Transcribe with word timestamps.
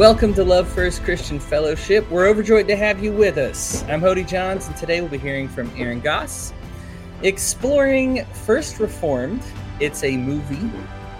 Welcome 0.00 0.32
to 0.36 0.44
Love 0.44 0.66
First 0.66 1.02
Christian 1.02 1.38
Fellowship. 1.38 2.10
We're 2.10 2.26
overjoyed 2.26 2.66
to 2.68 2.74
have 2.74 3.04
you 3.04 3.12
with 3.12 3.36
us. 3.36 3.82
I'm 3.82 4.00
Hody 4.00 4.26
Johns, 4.26 4.66
and 4.66 4.74
today 4.74 5.02
we'll 5.02 5.10
be 5.10 5.18
hearing 5.18 5.46
from 5.46 5.70
Aaron 5.76 6.00
Goss, 6.00 6.54
exploring 7.22 8.24
First 8.32 8.80
Reformed. 8.80 9.42
It's 9.78 10.02
a 10.02 10.16
movie. 10.16 10.70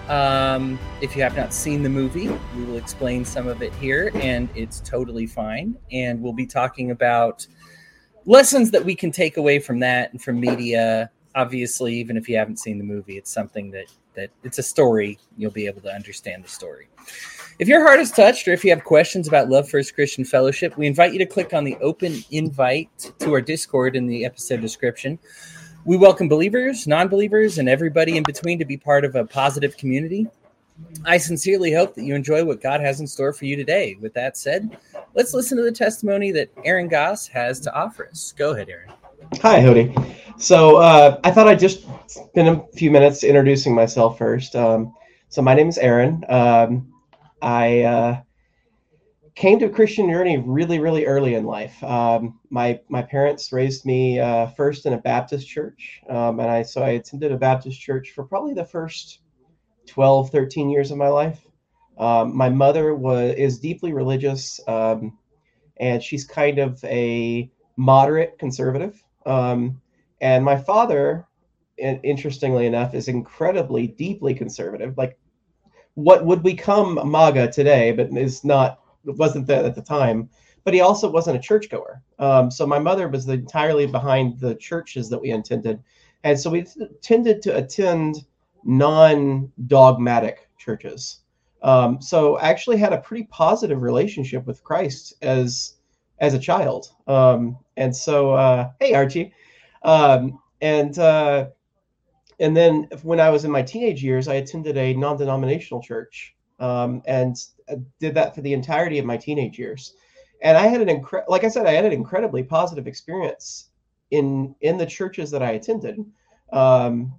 Um, 0.09 0.79
if 0.99 1.15
you 1.15 1.21
have 1.21 1.37
not 1.37 1.53
seen 1.53 1.83
the 1.83 1.89
movie, 1.89 2.27
we 2.27 2.63
will 2.63 2.77
explain 2.77 3.23
some 3.23 3.47
of 3.47 3.61
it 3.61 3.71
here, 3.75 4.09
and 4.15 4.49
it's 4.55 4.79
totally 4.79 5.27
fine. 5.27 5.77
And 5.91 6.19
we'll 6.19 6.33
be 6.33 6.47
talking 6.47 6.89
about 6.89 7.45
lessons 8.25 8.71
that 8.71 8.83
we 8.83 8.95
can 8.95 9.11
take 9.11 9.37
away 9.37 9.59
from 9.59 9.77
that 9.81 10.11
and 10.11 10.19
from 10.19 10.39
media. 10.39 11.11
Obviously, 11.35 11.93
even 11.97 12.17
if 12.17 12.27
you 12.27 12.35
haven't 12.35 12.57
seen 12.57 12.79
the 12.79 12.83
movie, 12.83 13.19
it's 13.19 13.31
something 13.31 13.69
that 13.69 13.93
that 14.15 14.31
it's 14.43 14.57
a 14.57 14.63
story. 14.63 15.19
You'll 15.37 15.51
be 15.51 15.67
able 15.67 15.81
to 15.81 15.93
understand 15.93 16.43
the 16.43 16.49
story. 16.49 16.87
If 17.61 17.67
your 17.67 17.85
heart 17.85 17.99
is 17.99 18.09
touched 18.09 18.47
or 18.47 18.53
if 18.53 18.63
you 18.63 18.71
have 18.71 18.83
questions 18.83 19.27
about 19.27 19.47
Love 19.47 19.69
First 19.69 19.93
Christian 19.93 20.25
Fellowship, 20.25 20.75
we 20.77 20.87
invite 20.87 21.13
you 21.13 21.19
to 21.19 21.27
click 21.27 21.53
on 21.53 21.63
the 21.63 21.75
open 21.75 22.23
invite 22.31 23.11
to 23.19 23.31
our 23.33 23.39
Discord 23.39 23.95
in 23.95 24.07
the 24.07 24.25
episode 24.25 24.61
description. 24.61 25.19
We 25.85 25.95
welcome 25.95 26.27
believers, 26.27 26.87
non 26.87 27.07
believers, 27.07 27.59
and 27.59 27.69
everybody 27.69 28.17
in 28.17 28.23
between 28.23 28.57
to 28.57 28.65
be 28.65 28.77
part 28.77 29.05
of 29.05 29.15
a 29.15 29.27
positive 29.27 29.77
community. 29.77 30.25
I 31.05 31.19
sincerely 31.19 31.71
hope 31.71 31.93
that 31.93 32.03
you 32.03 32.15
enjoy 32.15 32.43
what 32.43 32.61
God 32.61 32.81
has 32.81 32.99
in 32.99 33.05
store 33.05 33.31
for 33.31 33.45
you 33.45 33.55
today. 33.55 33.95
With 34.01 34.15
that 34.15 34.37
said, 34.37 34.75
let's 35.13 35.35
listen 35.35 35.55
to 35.59 35.63
the 35.63 35.71
testimony 35.71 36.31
that 36.31 36.49
Aaron 36.65 36.87
Goss 36.87 37.27
has 37.27 37.59
to 37.59 37.75
offer 37.75 38.07
us. 38.07 38.33
Go 38.35 38.55
ahead, 38.55 38.69
Aaron. 38.69 38.89
Hi, 39.43 39.59
Hody. 39.59 40.15
So 40.39 40.77
uh, 40.77 41.19
I 41.23 41.29
thought 41.29 41.47
I'd 41.47 41.59
just 41.59 41.85
spend 42.07 42.47
a 42.47 42.65
few 42.75 42.89
minutes 42.89 43.23
introducing 43.23 43.75
myself 43.75 44.17
first. 44.17 44.55
Um, 44.55 44.95
so 45.29 45.43
my 45.43 45.53
name 45.53 45.69
is 45.69 45.77
Aaron. 45.77 46.25
Um, 46.27 46.91
I 47.41 47.81
uh, 47.81 48.21
came 49.35 49.59
to 49.59 49.65
a 49.65 49.69
Christian 49.69 50.09
journey 50.09 50.37
really, 50.37 50.79
really 50.79 51.05
early 51.05 51.35
in 51.35 51.45
life. 51.45 51.83
Um, 51.83 52.39
my 52.49 52.79
my 52.89 53.01
parents 53.01 53.51
raised 53.51 53.85
me 53.85 54.19
uh, 54.19 54.47
first 54.47 54.85
in 54.85 54.93
a 54.93 54.97
Baptist 54.97 55.47
church, 55.47 56.01
um, 56.09 56.39
and 56.39 56.49
I 56.49 56.63
so 56.63 56.81
I 56.81 56.89
attended 56.91 57.31
a 57.31 57.37
Baptist 57.37 57.79
church 57.79 58.11
for 58.11 58.23
probably 58.23 58.53
the 58.53 58.65
first 58.65 59.19
12, 59.87 60.29
13 60.29 60.69
years 60.69 60.91
of 60.91 60.97
my 60.97 61.07
life. 61.07 61.45
Um, 61.97 62.35
my 62.35 62.49
mother 62.49 62.95
was 62.95 63.35
is 63.35 63.59
deeply 63.59 63.93
religious, 63.93 64.59
um, 64.67 65.17
and 65.77 66.03
she's 66.03 66.25
kind 66.25 66.59
of 66.59 66.83
a 66.83 67.49
moderate 67.77 68.37
conservative. 68.37 69.01
Um, 69.25 69.81
and 70.19 70.43
my 70.45 70.57
father, 70.57 71.27
interestingly 71.77 72.65
enough, 72.67 72.93
is 72.93 73.07
incredibly 73.07 73.87
deeply 73.87 74.33
conservative, 74.33 74.97
like 74.97 75.17
what 75.95 76.25
would 76.25 76.43
become 76.43 76.99
MAGA 77.09 77.51
today, 77.51 77.91
but 77.91 78.15
is 78.17 78.43
not 78.43 78.79
wasn't 79.03 79.47
that 79.47 79.65
at 79.65 79.75
the 79.75 79.81
time. 79.81 80.29
But 80.63 80.73
he 80.75 80.81
also 80.81 81.09
wasn't 81.09 81.37
a 81.37 81.41
churchgoer. 81.41 82.03
Um, 82.19 82.51
so 82.51 82.67
my 82.67 82.77
mother 82.77 83.07
was 83.07 83.27
entirely 83.27 83.87
behind 83.87 84.39
the 84.39 84.53
churches 84.55 85.09
that 85.09 85.19
we 85.19 85.31
attended, 85.31 85.81
and 86.23 86.39
so 86.39 86.49
we 86.49 86.65
tended 87.01 87.41
to 87.43 87.57
attend 87.57 88.25
non-dogmatic 88.63 90.47
churches. 90.57 91.21
Um, 91.63 92.01
so 92.01 92.37
I 92.37 92.49
actually 92.49 92.77
had 92.77 92.93
a 92.93 93.01
pretty 93.01 93.23
positive 93.23 93.81
relationship 93.81 94.45
with 94.45 94.63
Christ 94.63 95.15
as 95.21 95.75
as 96.19 96.35
a 96.35 96.39
child. 96.39 96.93
Um, 97.07 97.57
and 97.77 97.95
so, 97.95 98.31
uh, 98.33 98.69
hey 98.79 98.93
Archie, 98.93 99.33
um, 99.83 100.39
and 100.61 100.97
uh, 100.99 101.47
and 102.41 102.57
then 102.57 102.87
when 103.03 103.19
I 103.19 103.29
was 103.29 103.45
in 103.45 103.51
my 103.51 103.61
teenage 103.61 104.03
years, 104.03 104.27
I 104.27 104.35
attended 104.35 104.75
a 104.75 104.93
non-denominational 104.95 105.83
church 105.83 106.35
um, 106.59 107.03
and 107.05 107.35
uh, 107.69 107.75
did 107.99 108.15
that 108.15 108.33
for 108.33 108.41
the 108.41 108.53
entirety 108.53 108.97
of 108.97 109.05
my 109.05 109.15
teenage 109.15 109.59
years. 109.59 109.93
And 110.41 110.57
I 110.57 110.65
had 110.65 110.81
an 110.81 110.87
incre- 110.87 111.23
like 111.27 111.43
I 111.43 111.49
said, 111.49 111.67
I 111.67 111.73
had 111.73 111.85
an 111.85 111.91
incredibly 111.91 112.41
positive 112.41 112.87
experience 112.87 113.69
in 114.09 114.55
in 114.61 114.77
the 114.77 114.87
churches 114.87 115.29
that 115.31 115.43
I 115.43 115.51
attended. 115.51 116.03
Um, 116.51 117.13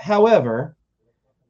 however, 0.00 0.76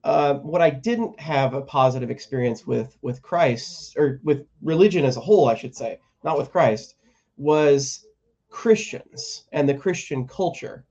uh, 0.05 0.35
what 0.35 0.61
I 0.61 0.69
didn't 0.69 1.19
have 1.19 1.55
a 1.55 1.63
positive 1.63 2.11
experience 2.11 2.67
with 2.67 2.95
with 3.01 3.23
Christ 3.23 3.97
or 3.97 4.21
with 4.23 4.47
religion 4.61 5.07
as 5.07 5.17
a 5.17 5.21
whole, 5.21 5.49
I 5.49 5.55
should 5.55 5.75
say, 5.75 5.99
not 6.25 6.37
with 6.37 6.53
Christ, 6.53 6.97
was 7.39 8.07
Christians 8.51 9.45
and 9.53 9.67
the 9.67 9.75
Christian 9.75 10.29
culture. 10.29 10.85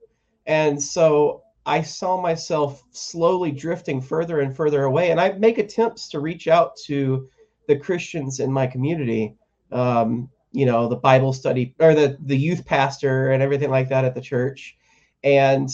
And 0.47 0.81
so 0.81 1.43
I 1.65 1.81
saw 1.81 2.19
myself 2.21 2.83
slowly 2.91 3.51
drifting 3.51 4.01
further 4.01 4.41
and 4.41 4.55
further 4.55 4.83
away. 4.83 5.11
And 5.11 5.19
I 5.19 5.31
make 5.33 5.57
attempts 5.57 6.09
to 6.09 6.19
reach 6.19 6.47
out 6.47 6.75
to 6.85 7.29
the 7.67 7.77
Christians 7.77 8.39
in 8.39 8.51
my 8.51 8.67
community, 8.67 9.35
um, 9.71 10.29
you 10.51 10.65
know, 10.65 10.87
the 10.87 10.97
Bible 10.97 11.31
study 11.31 11.73
or 11.79 11.95
the, 11.95 12.17
the 12.25 12.37
youth 12.37 12.65
pastor 12.65 13.31
and 13.31 13.41
everything 13.41 13.69
like 13.69 13.89
that 13.89 14.05
at 14.05 14.13
the 14.13 14.21
church, 14.21 14.75
and, 15.23 15.69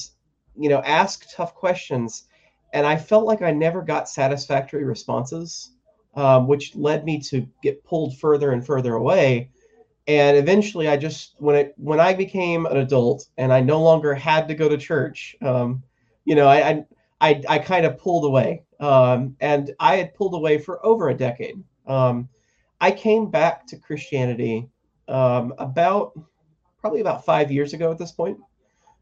you 0.55 0.69
know, 0.69 0.81
ask 0.85 1.25
tough 1.35 1.55
questions. 1.55 2.25
And 2.73 2.85
I 2.85 2.95
felt 2.95 3.25
like 3.25 3.41
I 3.41 3.51
never 3.51 3.81
got 3.81 4.07
satisfactory 4.07 4.83
responses, 4.83 5.71
um, 6.13 6.47
which 6.47 6.75
led 6.75 7.03
me 7.03 7.19
to 7.21 7.47
get 7.63 7.83
pulled 7.83 8.17
further 8.19 8.51
and 8.51 8.63
further 8.63 8.93
away 8.93 9.49
and 10.09 10.35
eventually 10.37 10.87
i 10.87 10.97
just 10.97 11.35
when 11.37 11.55
it 11.55 11.73
when 11.77 11.99
i 11.99 12.13
became 12.13 12.65
an 12.65 12.77
adult 12.77 13.27
and 13.37 13.53
i 13.53 13.61
no 13.61 13.81
longer 13.81 14.13
had 14.15 14.47
to 14.47 14.55
go 14.55 14.67
to 14.67 14.75
church 14.75 15.35
um, 15.43 15.81
you 16.25 16.35
know 16.35 16.47
i 16.47 16.83
i 17.21 17.41
i, 17.47 17.59
kind 17.59 17.85
of 17.85 17.97
pulled 17.97 18.25
away. 18.25 18.63
Um, 18.79 19.35
and 19.39 19.71
i 19.79 19.95
had 19.97 20.15
pulled 20.15 20.33
away 20.33 20.57
for 20.57 20.83
over 20.85 21.09
a 21.09 21.13
decade. 21.13 21.63
Um, 21.87 22.27
i 22.81 22.91
came 22.91 23.29
back 23.29 23.67
to 23.67 23.77
christianity 23.77 24.67
um, 25.07 25.53
about 25.59 26.19
probably 26.81 27.01
about 27.01 27.23
five 27.23 27.51
years 27.51 27.73
ago 27.73 27.91
at 27.91 27.97
this 27.97 28.11
point. 28.11 28.37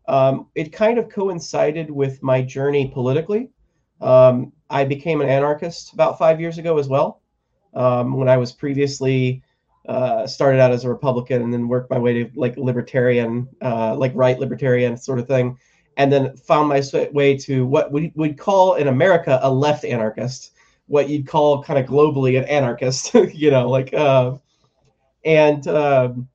Um, 0.07 0.47
it 0.55 0.71
kind 0.71 0.97
of 0.97 1.09
coincided 1.09 1.91
with 1.91 2.21
my 2.23 2.41
journey 2.41 2.89
politically. 2.93 3.49
Um, 4.01 4.51
i 4.69 4.83
became 4.83 5.21
an 5.21 5.29
anarchist 5.29 5.93
about 5.93 6.17
five 6.19 6.41
years 6.41 6.57
ago 6.57 6.77
as 6.77 6.89
well. 6.89 7.21
When 7.71 8.27
i 8.27 8.35
was 8.35 8.51
previously 8.51 9.41
uh, 9.87 10.27
started 10.27 10.59
out 10.59 10.71
as 10.71 10.83
a 10.83 10.89
Republican 10.89 11.41
and 11.41 11.53
then 11.53 11.67
worked 11.67 11.89
my 11.89 11.97
way 11.97 12.13
to 12.13 12.31
like 12.35 12.57
libertarian, 12.57 13.47
uh, 13.61 13.95
like 13.95 14.11
right 14.15 14.37
libertarian 14.37 14.97
sort 14.97 15.19
of 15.19 15.27
thing, 15.27 15.57
and 15.95 16.11
then 16.11 16.35
found 16.35 16.67
my 16.67 16.81
way 17.13 17.37
to 17.37 17.65
what 17.65 17.91
we 17.91 18.11
would 18.15 18.37
call 18.37 18.75
in 18.75 18.89
America 18.89 19.39
a 19.41 19.51
left 19.51 19.85
anarchist, 19.85 20.51
what 20.87 21.09
you'd 21.09 21.25
call 21.25 21.63
kind 21.63 21.79
of 21.79 21.85
globally 21.85 22.37
an 22.37 22.43
anarchist, 22.45 23.13
you 23.33 23.49
know, 23.49 23.69
like, 23.69 23.93
uh, 23.93 24.35
and 25.23 25.67
um, 25.67 26.27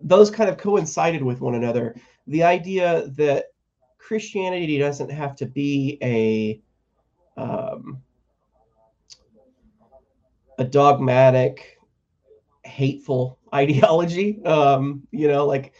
those 0.00 0.30
kind 0.30 0.48
of 0.48 0.56
coincided 0.56 1.22
with 1.22 1.40
one 1.40 1.54
another. 1.54 1.96
The 2.28 2.44
idea 2.44 3.08
that 3.16 3.46
Christianity 3.98 4.78
doesn't 4.78 5.10
have 5.10 5.34
to 5.36 5.46
be 5.46 5.98
a 6.00 6.60
um, 7.36 8.02
a 10.58 10.64
dogmatic 10.64 11.78
hateful 12.72 13.38
ideology. 13.54 14.42
Um, 14.44 15.06
you 15.10 15.28
know, 15.28 15.46
like 15.46 15.74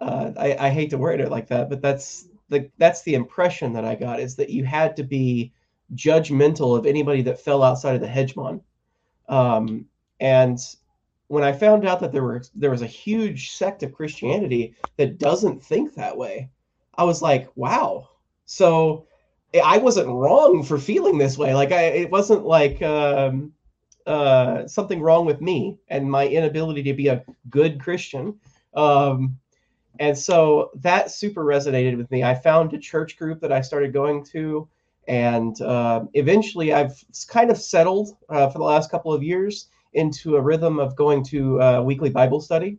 uh, 0.00 0.32
I, 0.36 0.56
I 0.58 0.70
hate 0.70 0.90
to 0.90 0.98
word 0.98 1.20
it 1.20 1.30
like 1.30 1.48
that, 1.48 1.68
but 1.68 1.82
that's 1.82 2.28
the 2.48 2.70
that's 2.78 3.02
the 3.02 3.14
impression 3.14 3.72
that 3.74 3.84
I 3.84 3.94
got 3.94 4.20
is 4.20 4.36
that 4.36 4.50
you 4.50 4.64
had 4.64 4.96
to 4.96 5.02
be 5.02 5.52
judgmental 5.94 6.76
of 6.76 6.86
anybody 6.86 7.22
that 7.22 7.40
fell 7.40 7.62
outside 7.62 7.94
of 7.94 8.00
the 8.00 8.06
hegemon. 8.06 8.60
Um, 9.28 9.86
and 10.20 10.58
when 11.28 11.44
I 11.44 11.52
found 11.52 11.86
out 11.86 12.00
that 12.00 12.12
there 12.12 12.22
were 12.22 12.42
there 12.54 12.70
was 12.70 12.82
a 12.82 12.86
huge 12.86 13.52
sect 13.52 13.82
of 13.82 13.92
Christianity 13.92 14.74
that 14.96 15.18
doesn't 15.18 15.62
think 15.62 15.94
that 15.94 16.16
way, 16.16 16.50
I 16.96 17.04
was 17.04 17.22
like, 17.22 17.48
wow. 17.54 18.08
So 18.46 19.06
I 19.62 19.78
wasn't 19.78 20.08
wrong 20.08 20.62
for 20.62 20.78
feeling 20.78 21.18
this 21.18 21.38
way. 21.38 21.54
Like 21.54 21.72
I, 21.72 21.82
it 21.84 22.10
wasn't 22.10 22.44
like 22.44 22.82
um, 22.82 23.52
uh, 24.06 24.66
something 24.66 25.00
wrong 25.00 25.26
with 25.26 25.40
me 25.40 25.78
and 25.88 26.10
my 26.10 26.26
inability 26.26 26.82
to 26.84 26.94
be 26.94 27.08
a 27.08 27.24
good 27.50 27.80
Christian. 27.80 28.38
Um, 28.74 29.38
and 29.98 30.16
so 30.16 30.70
that 30.76 31.10
super 31.10 31.44
resonated 31.44 31.96
with 31.96 32.10
me. 32.10 32.22
I 32.22 32.34
found 32.34 32.72
a 32.72 32.78
church 32.78 33.16
group 33.16 33.40
that 33.40 33.52
I 33.52 33.60
started 33.60 33.92
going 33.92 34.24
to, 34.26 34.68
and 35.08 35.60
uh, 35.60 36.04
eventually 36.14 36.72
I've 36.72 37.02
kind 37.26 37.50
of 37.50 37.58
settled 37.58 38.16
uh, 38.28 38.48
for 38.48 38.58
the 38.58 38.64
last 38.64 38.90
couple 38.90 39.12
of 39.12 39.22
years 39.22 39.68
into 39.94 40.36
a 40.36 40.40
rhythm 40.40 40.78
of 40.78 40.94
going 40.94 41.24
to 41.24 41.60
uh, 41.60 41.82
weekly 41.82 42.10
Bible 42.10 42.40
study. 42.40 42.78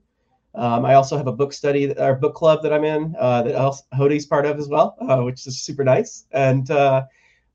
Um, 0.56 0.86
I 0.86 0.95
also 0.95 1.18
have 1.18 1.27
a 1.27 1.31
book 1.31 1.54
study 1.54 1.94
or 1.98 2.15
book 2.15 2.33
club 2.33 2.63
that 2.63 2.74
I'm 2.74 2.83
in 2.83 3.15
uh, 3.19 3.44
that 3.44 3.81
Hody's 3.94 4.25
part 4.25 4.45
of 4.45 4.57
as 4.57 4.68
well, 4.68 4.95
uh, 5.01 5.22
which 5.22 5.45
is 5.45 5.62
super 5.62 5.83
nice. 5.83 6.25
And 6.31 6.69
uh, 6.72 7.04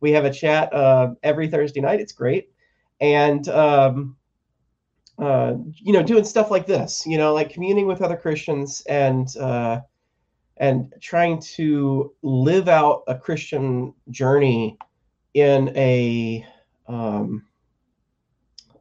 we 0.00 0.12
have 0.12 0.24
a 0.24 0.30
chat 0.30 0.72
uh, 0.72 1.14
every 1.22 1.48
Thursday 1.48 1.80
night. 1.80 2.00
It's 2.00 2.12
great 2.12 2.50
and 3.04 3.48
um, 3.48 4.16
uh, 5.18 5.54
you 5.74 5.92
know 5.92 6.02
doing 6.02 6.24
stuff 6.24 6.50
like 6.50 6.66
this 6.66 7.04
you 7.06 7.18
know 7.18 7.34
like 7.34 7.50
communing 7.50 7.86
with 7.86 8.02
other 8.02 8.16
christians 8.16 8.82
and 8.88 9.36
uh, 9.36 9.80
and 10.56 10.92
trying 11.00 11.38
to 11.40 12.12
live 12.22 12.68
out 12.68 13.02
a 13.06 13.14
christian 13.16 13.92
journey 14.10 14.78
in 15.34 15.76
a 15.76 16.46
um, 16.88 17.44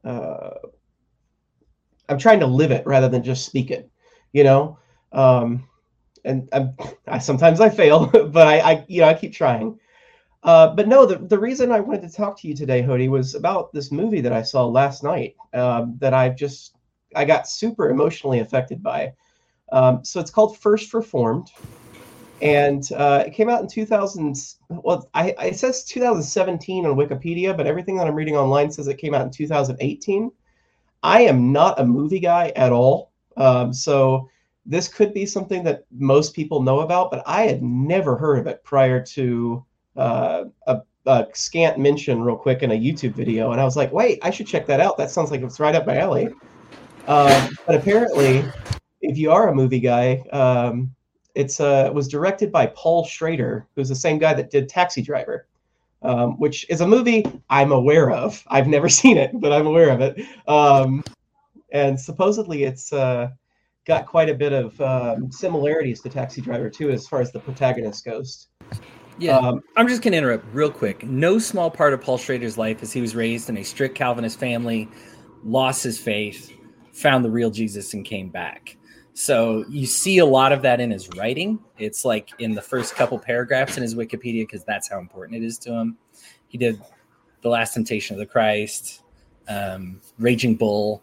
uh, 0.04 0.50
I'm 2.08 2.18
trying 2.18 2.40
to 2.40 2.46
live 2.46 2.70
it 2.70 2.86
rather 2.86 3.08
than 3.08 3.22
just 3.22 3.46
speak 3.46 3.70
it, 3.70 3.90
you 4.32 4.44
know. 4.44 4.78
Um, 5.12 5.68
and 6.24 6.48
I'm, 6.52 6.76
I 7.06 7.18
sometimes 7.18 7.60
I 7.60 7.68
fail, 7.68 8.06
but 8.32 8.46
I, 8.46 8.58
I 8.58 8.84
you 8.88 9.00
know 9.00 9.08
I 9.08 9.14
keep 9.14 9.32
trying. 9.32 9.78
Uh, 10.44 10.74
but 10.74 10.86
no, 10.86 11.06
the, 11.06 11.16
the 11.16 11.38
reason 11.38 11.72
I 11.72 11.80
wanted 11.80 12.02
to 12.02 12.12
talk 12.12 12.38
to 12.40 12.48
you 12.48 12.54
today, 12.54 12.82
Hody, 12.82 13.08
was 13.08 13.34
about 13.34 13.72
this 13.72 13.90
movie 13.90 14.20
that 14.20 14.32
I 14.32 14.42
saw 14.42 14.66
last 14.66 15.02
night 15.02 15.36
um, 15.54 15.96
that 15.98 16.12
I 16.12 16.28
just 16.28 16.76
I 17.16 17.24
got 17.24 17.48
super 17.48 17.88
emotionally 17.88 18.40
affected 18.40 18.82
by. 18.82 19.14
Um, 19.72 20.04
so 20.04 20.20
it's 20.20 20.30
called 20.30 20.58
First 20.58 20.92
Reformed, 20.92 21.48
and 22.42 22.86
uh, 22.92 23.24
it 23.26 23.32
came 23.32 23.48
out 23.48 23.62
in 23.62 23.68
2000. 23.68 24.36
Well, 24.68 25.08
I, 25.14 25.30
it 25.42 25.56
says 25.56 25.84
2017 25.84 26.84
on 26.84 26.94
Wikipedia, 26.94 27.56
but 27.56 27.66
everything 27.66 27.96
that 27.96 28.06
I'm 28.06 28.14
reading 28.14 28.36
online 28.36 28.70
says 28.70 28.86
it 28.86 28.98
came 28.98 29.14
out 29.14 29.22
in 29.22 29.30
2018. 29.30 30.30
I 31.02 31.22
am 31.22 31.52
not 31.52 31.80
a 31.80 31.86
movie 31.86 32.20
guy 32.20 32.52
at 32.54 32.70
all, 32.70 33.12
um, 33.38 33.72
so 33.72 34.28
this 34.66 34.88
could 34.88 35.14
be 35.14 35.24
something 35.24 35.64
that 35.64 35.84
most 35.90 36.34
people 36.34 36.62
know 36.62 36.80
about, 36.80 37.10
but 37.10 37.22
I 37.26 37.42
had 37.42 37.62
never 37.62 38.16
heard 38.16 38.38
of 38.38 38.46
it 38.46 38.62
prior 38.62 39.02
to 39.02 39.64
uh, 39.96 40.44
a, 40.66 40.80
a, 41.06 41.26
scant 41.34 41.78
mention 41.78 42.22
real 42.22 42.36
quick 42.36 42.62
in 42.62 42.72
a 42.72 42.74
YouTube 42.74 43.12
video, 43.12 43.52
and 43.52 43.60
I 43.60 43.64
was 43.64 43.76
like, 43.76 43.92
wait, 43.92 44.18
I 44.22 44.30
should 44.30 44.46
check 44.46 44.66
that 44.66 44.80
out. 44.80 44.96
That 44.96 45.10
sounds 45.10 45.30
like 45.30 45.42
it's 45.42 45.60
right 45.60 45.74
up 45.74 45.86
my 45.86 45.98
alley. 45.98 46.28
Um, 47.06 47.56
but 47.66 47.76
apparently, 47.76 48.44
if 49.02 49.18
you 49.18 49.30
are 49.30 49.48
a 49.48 49.54
movie 49.54 49.80
guy, 49.80 50.24
um, 50.32 50.94
it's 51.34 51.60
uh, 51.60 51.84
it 51.86 51.94
was 51.94 52.08
directed 52.08 52.50
by 52.50 52.66
Paul 52.66 53.04
Schrader, 53.04 53.66
who's 53.74 53.88
the 53.88 53.94
same 53.94 54.18
guy 54.18 54.34
that 54.34 54.50
did 54.50 54.68
Taxi 54.68 55.02
Driver, 55.02 55.46
um, 56.02 56.38
which 56.38 56.68
is 56.70 56.80
a 56.80 56.86
movie 56.86 57.24
I'm 57.50 57.72
aware 57.72 58.10
of. 58.10 58.42
I've 58.48 58.68
never 58.68 58.88
seen 59.00 59.16
it, 59.16 59.30
but 59.34 59.52
I'm 59.52 59.66
aware 59.66 59.90
of 59.90 60.00
it. 60.00 60.26
Um, 60.48 61.04
and 61.72 62.00
supposedly, 62.00 62.64
it's 62.64 62.92
uh, 62.92 63.30
got 63.84 64.06
quite 64.06 64.28
a 64.28 64.34
bit 64.34 64.52
of 64.52 64.80
um, 64.80 65.30
similarities 65.30 66.00
to 66.02 66.08
Taxi 66.08 66.40
Driver 66.40 66.70
too, 66.70 66.90
as 66.90 67.06
far 67.06 67.20
as 67.20 67.32
the 67.32 67.40
protagonist 67.40 68.04
goes. 68.04 68.48
Yeah, 69.18 69.38
um, 69.38 69.62
I'm 69.76 69.88
just 69.88 70.02
gonna 70.02 70.16
interrupt 70.16 70.44
real 70.52 70.70
quick. 70.70 71.04
No 71.04 71.38
small 71.38 71.70
part 71.70 71.92
of 71.92 72.00
Paul 72.00 72.18
Schrader's 72.18 72.58
life 72.58 72.82
is 72.82 72.92
he 72.92 73.00
was 73.00 73.14
raised 73.14 73.48
in 73.48 73.56
a 73.56 73.62
strict 73.62 73.94
Calvinist 73.94 74.38
family, 74.38 74.88
lost 75.44 75.84
his 75.84 75.98
faith, 75.98 76.52
found 76.92 77.24
the 77.24 77.30
real 77.30 77.50
Jesus, 77.50 77.94
and 77.94 78.04
came 78.04 78.28
back. 78.28 78.76
So 79.12 79.64
you 79.68 79.86
see 79.86 80.18
a 80.18 80.26
lot 80.26 80.50
of 80.50 80.62
that 80.62 80.80
in 80.80 80.90
his 80.90 81.08
writing. 81.10 81.60
It's 81.78 82.04
like 82.04 82.30
in 82.40 82.54
the 82.54 82.62
first 82.62 82.96
couple 82.96 83.16
paragraphs 83.18 83.76
in 83.76 83.82
his 83.82 83.94
Wikipedia 83.94 84.42
because 84.42 84.64
that's 84.64 84.88
how 84.88 84.98
important 84.98 85.42
it 85.42 85.46
is 85.46 85.56
to 85.58 85.72
him. 85.72 85.96
He 86.48 86.58
did 86.58 86.80
the 87.42 87.48
Last 87.48 87.74
Temptation 87.74 88.14
of 88.14 88.18
the 88.18 88.26
Christ, 88.26 89.02
um, 89.48 90.00
Raging 90.18 90.56
Bull, 90.56 91.00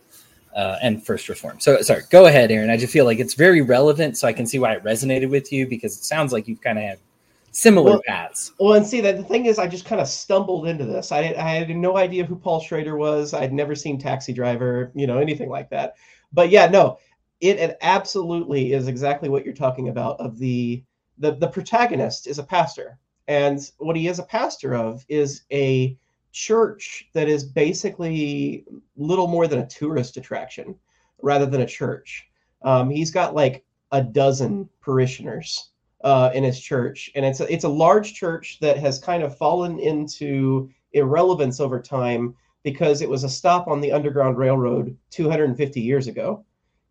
uh, 0.53 0.77
and 0.81 1.05
First 1.05 1.29
Reform. 1.29 1.61
So 1.61 1.81
sorry, 1.81 2.03
go 2.09 2.25
ahead, 2.25 2.51
Aaron. 2.51 2.69
I 2.69 2.75
just 2.75 2.91
feel 2.91 3.05
like 3.05 3.19
it's 3.19 3.35
very 3.35 3.61
relevant, 3.61 4.17
so 4.17 4.27
I 4.27 4.33
can 4.33 4.45
see 4.45 4.59
why 4.59 4.73
it 4.73 4.83
resonated 4.83 5.29
with 5.29 5.53
you 5.53 5.65
because 5.65 5.97
it 5.97 6.03
sounds 6.03 6.33
like 6.33 6.49
you've 6.49 6.61
kind 6.61 6.77
of 6.77 6.83
had 6.83 6.99
similar 7.51 7.91
well, 7.91 8.01
paths. 8.07 8.53
Well, 8.59 8.73
and 8.73 8.85
see 8.85 9.01
that 9.01 9.17
the 9.17 9.23
thing 9.23 9.45
is, 9.45 9.59
I 9.59 9.67
just 9.67 9.85
kind 9.85 10.01
of 10.01 10.07
stumbled 10.07 10.67
into 10.67 10.85
this. 10.85 11.11
I, 11.11 11.19
I 11.37 11.51
had 11.51 11.69
no 11.69 11.97
idea 11.97 12.25
who 12.25 12.35
Paul 12.35 12.61
Schrader 12.61 12.95
was. 12.95 13.33
I'd 13.33 13.53
never 13.53 13.75
seen 13.75 13.99
Taxi 13.99 14.33
Driver, 14.33 14.91
you 14.95 15.07
know, 15.07 15.19
anything 15.19 15.49
like 15.49 15.69
that. 15.69 15.95
But 16.33 16.49
yeah, 16.49 16.67
no, 16.67 16.97
it, 17.41 17.57
it 17.57 17.77
absolutely 17.81 18.73
is 18.73 18.87
exactly 18.87 19.29
what 19.29 19.45
you're 19.45 19.53
talking 19.53 19.89
about. 19.89 20.19
Of 20.19 20.39
the 20.39 20.83
the 21.17 21.33
the 21.33 21.47
protagonist 21.47 22.27
is 22.27 22.39
a 22.39 22.43
pastor, 22.43 22.97
and 23.27 23.59
what 23.77 23.95
he 23.95 24.07
is 24.07 24.19
a 24.19 24.23
pastor 24.23 24.75
of 24.75 25.05
is 25.09 25.43
a 25.51 25.97
church 26.31 27.09
that 27.13 27.27
is 27.27 27.43
basically 27.43 28.65
little 28.95 29.27
more 29.27 29.47
than 29.47 29.59
a 29.59 29.67
tourist 29.67 30.15
attraction 30.15 30.75
rather 31.21 31.45
than 31.45 31.61
a 31.61 31.65
church. 31.65 32.27
Um, 32.61 32.89
he's 32.89 33.11
got 33.11 33.35
like 33.35 33.65
a 33.91 34.01
dozen 34.01 34.69
parishioners 34.79 35.70
uh, 36.03 36.31
in 36.33 36.43
his 36.43 36.59
church, 36.59 37.11
and 37.15 37.25
it's 37.25 37.39
a, 37.39 37.51
it's 37.51 37.63
a 37.63 37.69
large 37.69 38.13
church 38.13 38.57
that 38.61 38.77
has 38.77 38.99
kind 38.99 39.23
of 39.23 39.37
fallen 39.37 39.79
into 39.79 40.69
irrelevance 40.93 41.59
over 41.59 41.81
time 41.81 42.35
because 42.63 43.01
it 43.01 43.09
was 43.09 43.23
a 43.23 43.29
stop 43.29 43.67
on 43.67 43.81
the 43.81 43.91
Underground 43.91 44.37
Railroad 44.37 44.95
250 45.11 45.81
years 45.81 46.07
ago, 46.07 46.43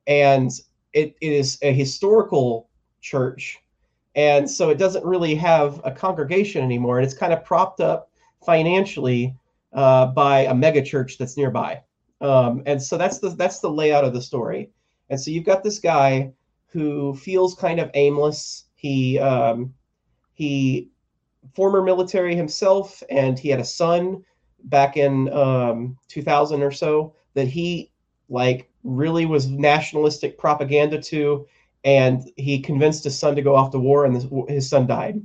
and 0.07 0.51
it, 0.93 1.17
it 1.21 1.33
is 1.33 1.59
a 1.63 1.73
historical 1.73 2.69
church, 3.01 3.59
and 4.15 4.49
so 4.49 4.71
it 4.71 4.79
doesn't 4.79 5.05
really 5.05 5.35
have 5.35 5.81
a 5.85 5.91
congregation 5.91 6.63
anymore, 6.63 6.99
and 6.99 7.05
it's 7.05 7.17
kind 7.17 7.33
of 7.33 7.45
propped 7.45 7.81
up 7.81 8.11
financially 8.45 9.35
uh, 9.73 10.07
by 10.07 10.41
a 10.41 10.55
mega 10.55 10.83
church 10.83 11.19
that's 11.19 11.37
nearby, 11.37 11.81
um, 12.21 12.63
and 12.67 12.83
so 12.83 12.97
that's 12.97 13.19
the 13.19 13.31
that's 13.31 13.61
the 13.61 13.71
layout 13.71 14.05
of 14.05 14.13
the 14.13 14.23
story, 14.23 14.71
and 15.09 15.21
so 15.21 15.31
you've 15.31 15.45
got 15.45 15.63
this 15.63 15.79
guy 15.79 16.33
who 16.67 17.15
feels 17.15 17.55
kind 17.55 17.81
of 17.81 17.91
aimless 17.95 18.67
he 18.81 19.19
um, 19.19 19.75
he 20.33 20.89
former 21.55 21.83
military 21.83 22.35
himself, 22.35 23.03
and 23.11 23.39
he 23.39 23.51
had 23.51 23.61
a 23.61 23.65
son 23.65 24.25
back 24.65 24.97
in 24.97 25.31
um, 25.35 25.99
2000 26.09 26.63
or 26.63 26.71
so 26.71 27.15
that 27.35 27.47
he 27.47 27.93
like 28.31 28.71
really 28.83 29.27
was 29.27 29.49
nationalistic 29.49 30.39
propaganda 30.39 30.99
to, 30.99 31.47
and 31.85 32.31
he 32.37 32.59
convinced 32.59 33.05
his 33.05 33.19
son 33.19 33.37
to 33.37 33.43
go 33.43 33.55
off 33.55 33.71
to 33.71 33.79
war, 33.79 34.07
and 34.07 34.49
his 34.49 34.71
son 34.71 34.87
died. 34.87 35.21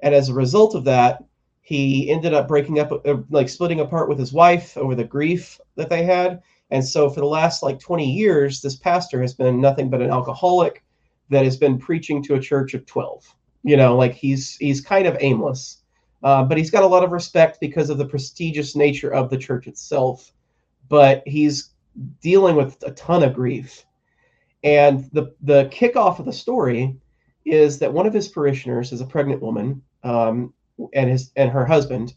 And 0.00 0.12
as 0.12 0.28
a 0.28 0.34
result 0.34 0.74
of 0.74 0.82
that, 0.84 1.22
he 1.60 2.10
ended 2.10 2.34
up 2.34 2.48
breaking 2.48 2.80
up, 2.80 2.90
uh, 3.06 3.18
like 3.30 3.48
splitting 3.48 3.78
apart 3.78 4.08
with 4.08 4.18
his 4.18 4.32
wife 4.32 4.76
over 4.76 4.96
the 4.96 5.04
grief 5.04 5.60
that 5.76 5.90
they 5.90 6.02
had. 6.02 6.42
And 6.72 6.84
so 6.84 7.08
for 7.08 7.20
the 7.20 7.26
last 7.26 7.62
like 7.62 7.78
20 7.78 8.10
years, 8.10 8.60
this 8.60 8.74
pastor 8.74 9.22
has 9.22 9.34
been 9.34 9.60
nothing 9.60 9.90
but 9.90 10.02
an 10.02 10.10
alcoholic 10.10 10.82
that 11.30 11.44
has 11.44 11.56
been 11.56 11.78
preaching 11.78 12.22
to 12.22 12.34
a 12.34 12.40
church 12.40 12.74
of 12.74 12.84
12 12.86 13.34
you 13.62 13.76
know 13.76 13.96
like 13.96 14.14
he's 14.14 14.56
he's 14.56 14.80
kind 14.80 15.06
of 15.06 15.16
aimless 15.20 15.80
uh, 16.22 16.44
but 16.44 16.58
he's 16.58 16.70
got 16.70 16.82
a 16.82 16.86
lot 16.86 17.04
of 17.04 17.12
respect 17.12 17.60
because 17.60 17.90
of 17.90 17.98
the 17.98 18.04
prestigious 18.04 18.76
nature 18.76 19.12
of 19.12 19.30
the 19.30 19.38
church 19.38 19.66
itself. 19.66 20.32
But 20.88 21.22
he's 21.26 21.70
dealing 22.20 22.56
with 22.56 22.82
a 22.82 22.90
ton 22.92 23.22
of 23.22 23.34
grief. 23.34 23.84
And 24.62 25.08
the 25.12 25.34
the 25.42 25.70
kickoff 25.72 26.18
of 26.18 26.26
the 26.26 26.32
story 26.32 26.96
is 27.46 27.78
that 27.78 27.92
one 27.92 28.06
of 28.06 28.12
his 28.12 28.28
parishioners 28.28 28.92
is 28.92 29.00
a 29.00 29.06
pregnant 29.06 29.40
woman 29.40 29.82
um, 30.04 30.52
and 30.92 31.08
his 31.08 31.32
and 31.36 31.50
her 31.50 31.64
husband. 31.64 32.14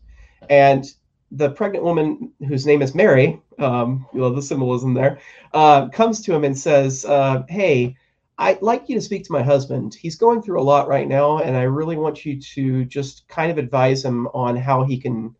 And 0.50 0.86
the 1.32 1.52
pregnant 1.52 1.86
woman 1.86 2.32
whose 2.48 2.68
name 2.68 2.84
is 2.84 2.94
mary 2.94 3.42
um, 3.58 4.06
you 4.14 4.22
love 4.22 4.36
the 4.36 4.42
symbolism 4.42 4.94
there 4.94 5.18
uh, 5.54 5.90
comes 5.90 6.22
to 6.22 6.32
him 6.32 6.44
and 6.44 6.56
says 6.56 7.06
uh, 7.06 7.42
hey 7.50 7.96
I'd 8.38 8.62
like 8.62 8.90
you 8.90 8.96
to 8.96 9.02
speak 9.02 9.24
to 9.26 9.32
my 9.32 9.44
husband. 9.44 9.94
He's 9.94 10.16
going 10.16 10.42
through 10.42 10.60
a 10.60 10.64
lot 10.64 10.88
right 10.88 11.08
now, 11.08 11.40
and 11.40 11.56
I 11.56 11.64
really 11.64 11.98
want 11.98 12.26
you 12.26 12.40
to 12.42 12.86
just 12.86 13.28
kind 13.28 13.52
of 13.52 13.58
advise 13.58 14.04
him 14.04 14.28
on 14.28 14.56
how 14.56 14.84
he 14.84 14.98
can, 14.98 15.36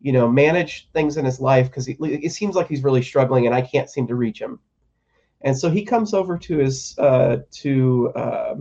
you 0.00 0.12
know, 0.12 0.28
manage 0.28 0.88
things 0.92 1.16
in 1.16 1.24
his 1.24 1.40
life 1.40 1.68
because 1.68 1.88
it 1.88 2.32
seems 2.32 2.54
like 2.54 2.68
he's 2.68 2.84
really 2.84 3.02
struggling, 3.02 3.46
and 3.46 3.54
I 3.54 3.62
can't 3.62 3.88
seem 3.88 4.06
to 4.08 4.14
reach 4.14 4.40
him. 4.40 4.60
And 5.40 5.56
so 5.56 5.70
he 5.70 5.84
comes 5.84 6.14
over 6.14 6.38
to 6.38 6.58
his 6.58 6.98
uh, 6.98 7.38
to 7.50 8.12
uh, 8.14 8.54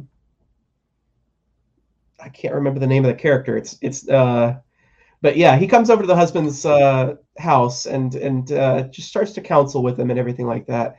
I 2.24 2.30
can't 2.30 2.54
remember 2.54 2.80
the 2.80 2.88
name 2.88 3.06
of 3.06 3.10
the 3.10 3.22
character. 3.22 3.58
It's 3.58 3.78
it's 3.82 4.08
uh, 4.08 4.58
but 5.22 5.38
yeah, 5.38 5.58
he 5.58 5.68
comes 5.68 5.90
over 5.90 6.04
to 6.04 6.08
the 6.08 6.16
husband's 6.16 6.66
uh, 6.66 7.16
house 7.38 7.86
and 7.86 8.16
and 8.16 8.52
uh, 8.52 8.84
just 8.84 9.10
starts 9.10 9.34
to 9.34 9.42
counsel 9.42 9.84
with 9.84 10.00
him 10.00 10.10
and 10.10 10.20
everything 10.20 10.48
like 10.48 10.66
that. 10.68 10.98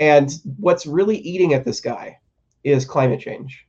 And 0.00 0.32
what's 0.56 0.86
really 0.86 1.18
eating 1.18 1.52
at 1.54 1.64
this 1.64 1.80
guy 1.80 2.18
is 2.64 2.84
climate 2.84 3.20
change. 3.20 3.66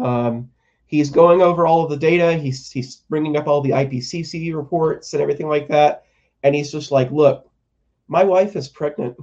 Um, 0.00 0.50
he's 0.86 1.10
going 1.10 1.40
over 1.40 1.66
all 1.66 1.82
of 1.82 1.90
the 1.90 1.96
data. 1.96 2.34
He's 2.34 2.70
he's 2.70 2.96
bringing 3.08 3.36
up 3.36 3.48
all 3.48 3.62
the 3.62 3.70
IPCC 3.70 4.54
reports 4.54 5.14
and 5.14 5.22
everything 5.22 5.48
like 5.48 5.68
that. 5.68 6.04
And 6.42 6.54
he's 6.54 6.70
just 6.70 6.92
like, 6.92 7.10
look, 7.10 7.50
my 8.08 8.22
wife 8.22 8.56
is 8.56 8.68
pregnant, 8.68 9.16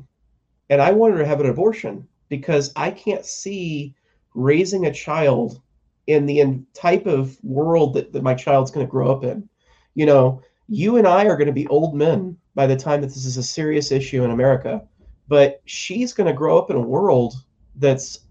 and 0.69 0.81
I 0.81 0.91
want 0.91 1.13
her 1.13 1.19
to 1.19 1.25
have 1.25 1.39
an 1.39 1.49
abortion 1.49 2.07
because 2.29 2.71
I 2.75 2.91
can't 2.91 3.25
see 3.25 3.95
raising 4.33 4.85
a 4.85 4.93
child 4.93 5.61
in 6.07 6.25
the 6.25 6.61
type 6.73 7.05
of 7.05 7.37
world 7.43 7.93
that, 7.95 8.13
that 8.13 8.23
my 8.23 8.33
child's 8.33 8.71
going 8.71 8.85
to 8.85 8.89
grow 8.89 9.11
up 9.11 9.23
in. 9.23 9.47
You 9.95 10.05
know, 10.05 10.41
you 10.67 10.97
and 10.97 11.07
I 11.07 11.25
are 11.25 11.37
going 11.37 11.47
to 11.47 11.53
be 11.53 11.67
old 11.67 11.95
men 11.95 12.37
by 12.55 12.67
the 12.67 12.75
time 12.75 13.01
that 13.01 13.07
this 13.07 13.25
is 13.25 13.37
a 13.37 13.43
serious 13.43 13.91
issue 13.91 14.23
in 14.23 14.31
America, 14.31 14.83
but 15.27 15.62
she's 15.65 16.13
going 16.13 16.27
to 16.27 16.34
grow 16.34 16.57
up 16.57 16.69
in 16.69 16.75
a 16.75 16.81
world 16.81 17.36
that's 17.75 18.22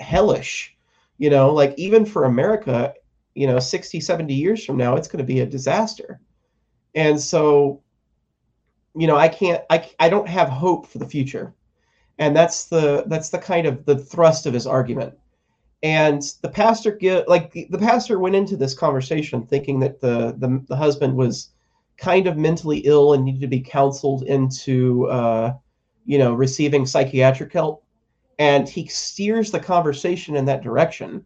hellish 0.00 0.76
you 1.18 1.30
know 1.30 1.52
like 1.52 1.74
even 1.76 2.04
for 2.04 2.24
america 2.24 2.92
you 3.38 3.46
know 3.46 3.60
60 3.60 4.00
70 4.00 4.34
years 4.34 4.64
from 4.64 4.76
now 4.76 4.96
it's 4.96 5.06
going 5.06 5.24
to 5.24 5.32
be 5.32 5.40
a 5.40 5.46
disaster. 5.46 6.20
And 6.94 7.20
so 7.20 7.82
you 8.96 9.06
know 9.06 9.16
i 9.16 9.28
can't 9.28 9.62
i, 9.70 9.88
I 10.00 10.08
don't 10.08 10.28
have 10.28 10.48
hope 10.48 10.86
for 10.88 10.98
the 10.98 11.08
future. 11.08 11.54
And 12.18 12.36
that's 12.36 12.64
the 12.64 13.04
that's 13.06 13.30
the 13.30 13.38
kind 13.38 13.66
of 13.66 13.84
the 13.84 13.96
thrust 13.96 14.46
of 14.46 14.54
his 14.54 14.66
argument. 14.66 15.14
And 15.84 16.20
the 16.42 16.48
pastor 16.48 16.90
give 16.90 17.28
like 17.28 17.52
the 17.52 17.78
pastor 17.78 18.18
went 18.18 18.34
into 18.34 18.56
this 18.56 18.74
conversation 18.74 19.46
thinking 19.46 19.78
that 19.80 20.00
the 20.00 20.34
the, 20.36 20.64
the 20.66 20.76
husband 20.76 21.14
was 21.14 21.50
kind 21.96 22.26
of 22.26 22.36
mentally 22.36 22.78
ill 22.78 23.12
and 23.12 23.24
needed 23.24 23.40
to 23.42 23.46
be 23.46 23.60
counseled 23.60 24.24
into 24.24 25.06
uh 25.06 25.54
you 26.08 26.16
know, 26.16 26.32
receiving 26.32 26.86
psychiatric 26.86 27.52
help. 27.52 27.84
And 28.38 28.66
he 28.66 28.86
steers 28.86 29.50
the 29.50 29.60
conversation 29.60 30.36
in 30.36 30.46
that 30.46 30.62
direction, 30.62 31.22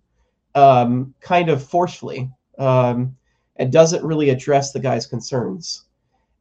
um, 0.56 1.14
kind 1.20 1.48
of 1.48 1.62
forcefully, 1.62 2.28
um, 2.58 3.16
and 3.56 3.70
doesn't 3.70 4.04
really 4.04 4.30
address 4.30 4.72
the 4.72 4.80
guy's 4.80 5.06
concerns. 5.06 5.84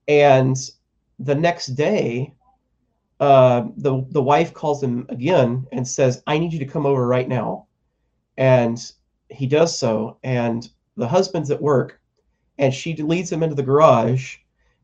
And 0.08 0.58
the 1.20 1.36
next 1.36 1.68
day, 1.68 2.34
uh, 3.20 3.66
the 3.78 4.04
the 4.10 4.24
wife 4.24 4.56
calls 4.56 4.82
him 4.82 5.06
again 5.10 5.68
and 5.72 5.88
says, 5.88 6.24
"I 6.26 6.40
need 6.40 6.52
you 6.52 6.60
to 6.60 6.74
come 6.74 6.88
over 6.88 7.06
right 7.06 7.30
now." 7.30 7.68
And 8.38 8.80
he 9.30 9.46
does 9.46 9.78
so, 9.78 10.18
and 10.24 10.68
the 10.98 11.08
husband's 11.08 11.52
at 11.52 11.62
work, 11.62 12.02
and 12.58 12.74
she 12.74 12.96
leads 12.96 13.32
him 13.32 13.44
into 13.44 13.56
the 13.56 13.70
garage, 13.72 14.38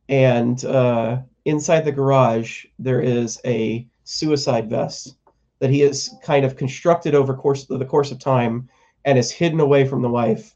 and 0.09 0.63
uh, 0.63 1.21
inside 1.47 1.85
the 1.85 1.91
garage 1.91 2.65
there 2.77 3.01
is 3.01 3.39
a 3.45 3.87
suicide 4.03 4.69
vest 4.69 5.15
that 5.59 5.69
he 5.69 5.79
has 5.79 6.13
kind 6.23 6.45
of 6.45 6.55
constructed 6.55 7.15
over 7.15 7.33
course 7.33 7.65
the 7.65 7.85
course 7.85 8.11
of 8.11 8.19
time 8.19 8.69
and 9.05 9.17
is 9.17 9.31
hidden 9.31 9.59
away 9.59 9.87
from 9.87 10.01
the 10.01 10.09
wife. 10.09 10.55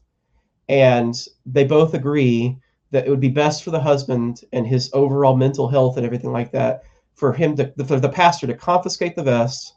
And 0.68 1.14
they 1.46 1.64
both 1.64 1.94
agree 1.94 2.56
that 2.90 3.06
it 3.06 3.10
would 3.10 3.20
be 3.20 3.30
best 3.30 3.64
for 3.64 3.70
the 3.70 3.80
husband 3.80 4.42
and 4.52 4.66
his 4.66 4.90
overall 4.92 5.34
mental 5.34 5.66
health 5.66 5.96
and 5.96 6.04
everything 6.04 6.30
like 6.30 6.52
that 6.52 6.82
for 7.14 7.32
him 7.32 7.56
to 7.56 7.72
for 7.86 7.98
the 7.98 8.08
pastor 8.08 8.46
to 8.46 8.54
confiscate 8.54 9.16
the 9.16 9.22
vest 9.22 9.74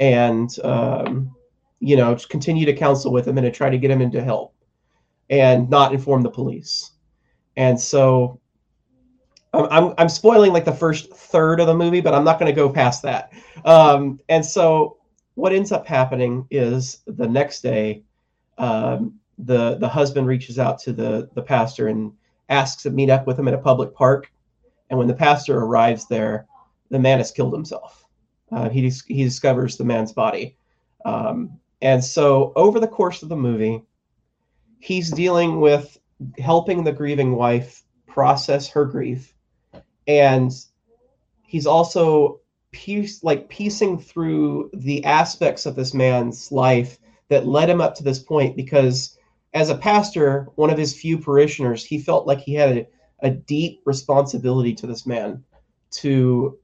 and 0.00 0.58
um, 0.64 1.34
you 1.78 1.96
know 1.96 2.16
continue 2.28 2.66
to 2.66 2.74
counsel 2.74 3.12
with 3.12 3.26
him 3.26 3.38
and 3.38 3.44
to 3.44 3.50
try 3.50 3.70
to 3.70 3.78
get 3.78 3.90
him 3.90 4.02
into 4.02 4.22
help 4.22 4.52
and 5.30 5.70
not 5.70 5.92
inform 5.92 6.22
the 6.22 6.30
police. 6.30 6.92
And 7.56 7.80
so 7.80 8.40
I'm, 9.52 9.94
I'm 9.98 10.08
spoiling 10.08 10.52
like 10.52 10.64
the 10.64 10.72
first 10.72 11.12
third 11.12 11.60
of 11.60 11.66
the 11.66 11.74
movie, 11.74 12.00
but 12.00 12.14
I'm 12.14 12.24
not 12.24 12.38
going 12.38 12.52
to 12.52 12.56
go 12.56 12.68
past 12.68 13.02
that. 13.02 13.32
Um, 13.64 14.20
and 14.28 14.44
so 14.44 14.98
what 15.34 15.52
ends 15.52 15.72
up 15.72 15.86
happening 15.86 16.46
is 16.50 16.98
the 17.06 17.28
next 17.28 17.62
day, 17.62 18.02
um, 18.58 19.14
the 19.38 19.76
the 19.76 19.88
husband 19.88 20.26
reaches 20.26 20.58
out 20.58 20.78
to 20.80 20.92
the 20.92 21.28
the 21.34 21.42
pastor 21.42 21.88
and 21.88 22.12
asks 22.48 22.82
to 22.84 22.90
meet 22.90 23.10
up 23.10 23.26
with 23.26 23.38
him 23.38 23.48
at 23.48 23.54
a 23.54 23.58
public 23.58 23.94
park. 23.94 24.32
And 24.88 24.98
when 24.98 25.08
the 25.08 25.14
pastor 25.14 25.58
arrives 25.58 26.06
there, 26.06 26.46
the 26.90 26.98
man 26.98 27.18
has 27.18 27.30
killed 27.30 27.52
himself. 27.52 28.04
Uh, 28.50 28.70
he 28.70 28.88
he 29.08 29.24
discovers 29.24 29.76
the 29.76 29.84
man's 29.84 30.12
body, 30.12 30.56
um, 31.04 31.58
and 31.82 32.02
so 32.02 32.52
over 32.56 32.80
the 32.80 32.88
course 32.88 33.22
of 33.22 33.28
the 33.28 33.36
movie, 33.36 33.82
he's 34.78 35.10
dealing 35.10 35.60
with 35.60 35.98
helping 36.38 36.82
the 36.82 36.92
grieving 36.92 37.36
wife 37.36 37.82
process 38.06 38.68
her 38.68 38.86
grief 38.86 39.34
and 40.06 40.52
he's 41.42 41.66
also 41.66 42.40
piece 42.72 43.22
like 43.24 43.48
piecing 43.48 43.98
through 43.98 44.70
the 44.74 45.04
aspects 45.04 45.66
of 45.66 45.76
this 45.76 45.94
man's 45.94 46.52
life 46.52 46.98
that 47.28 47.46
led 47.46 47.70
him 47.70 47.80
up 47.80 47.94
to 47.94 48.04
this 48.04 48.18
point 48.18 48.56
because 48.56 49.18
as 49.54 49.70
a 49.70 49.78
pastor 49.78 50.48
one 50.56 50.70
of 50.70 50.78
his 50.78 50.94
few 50.94 51.18
parishioners 51.18 51.84
he 51.84 51.98
felt 51.98 52.26
like 52.26 52.40
he 52.40 52.54
had 52.54 52.76
a, 52.76 52.86
a 53.20 53.30
deep 53.30 53.80
responsibility 53.86 54.74
to 54.74 54.86
this 54.86 55.06
man 55.06 55.42
to 55.90 56.58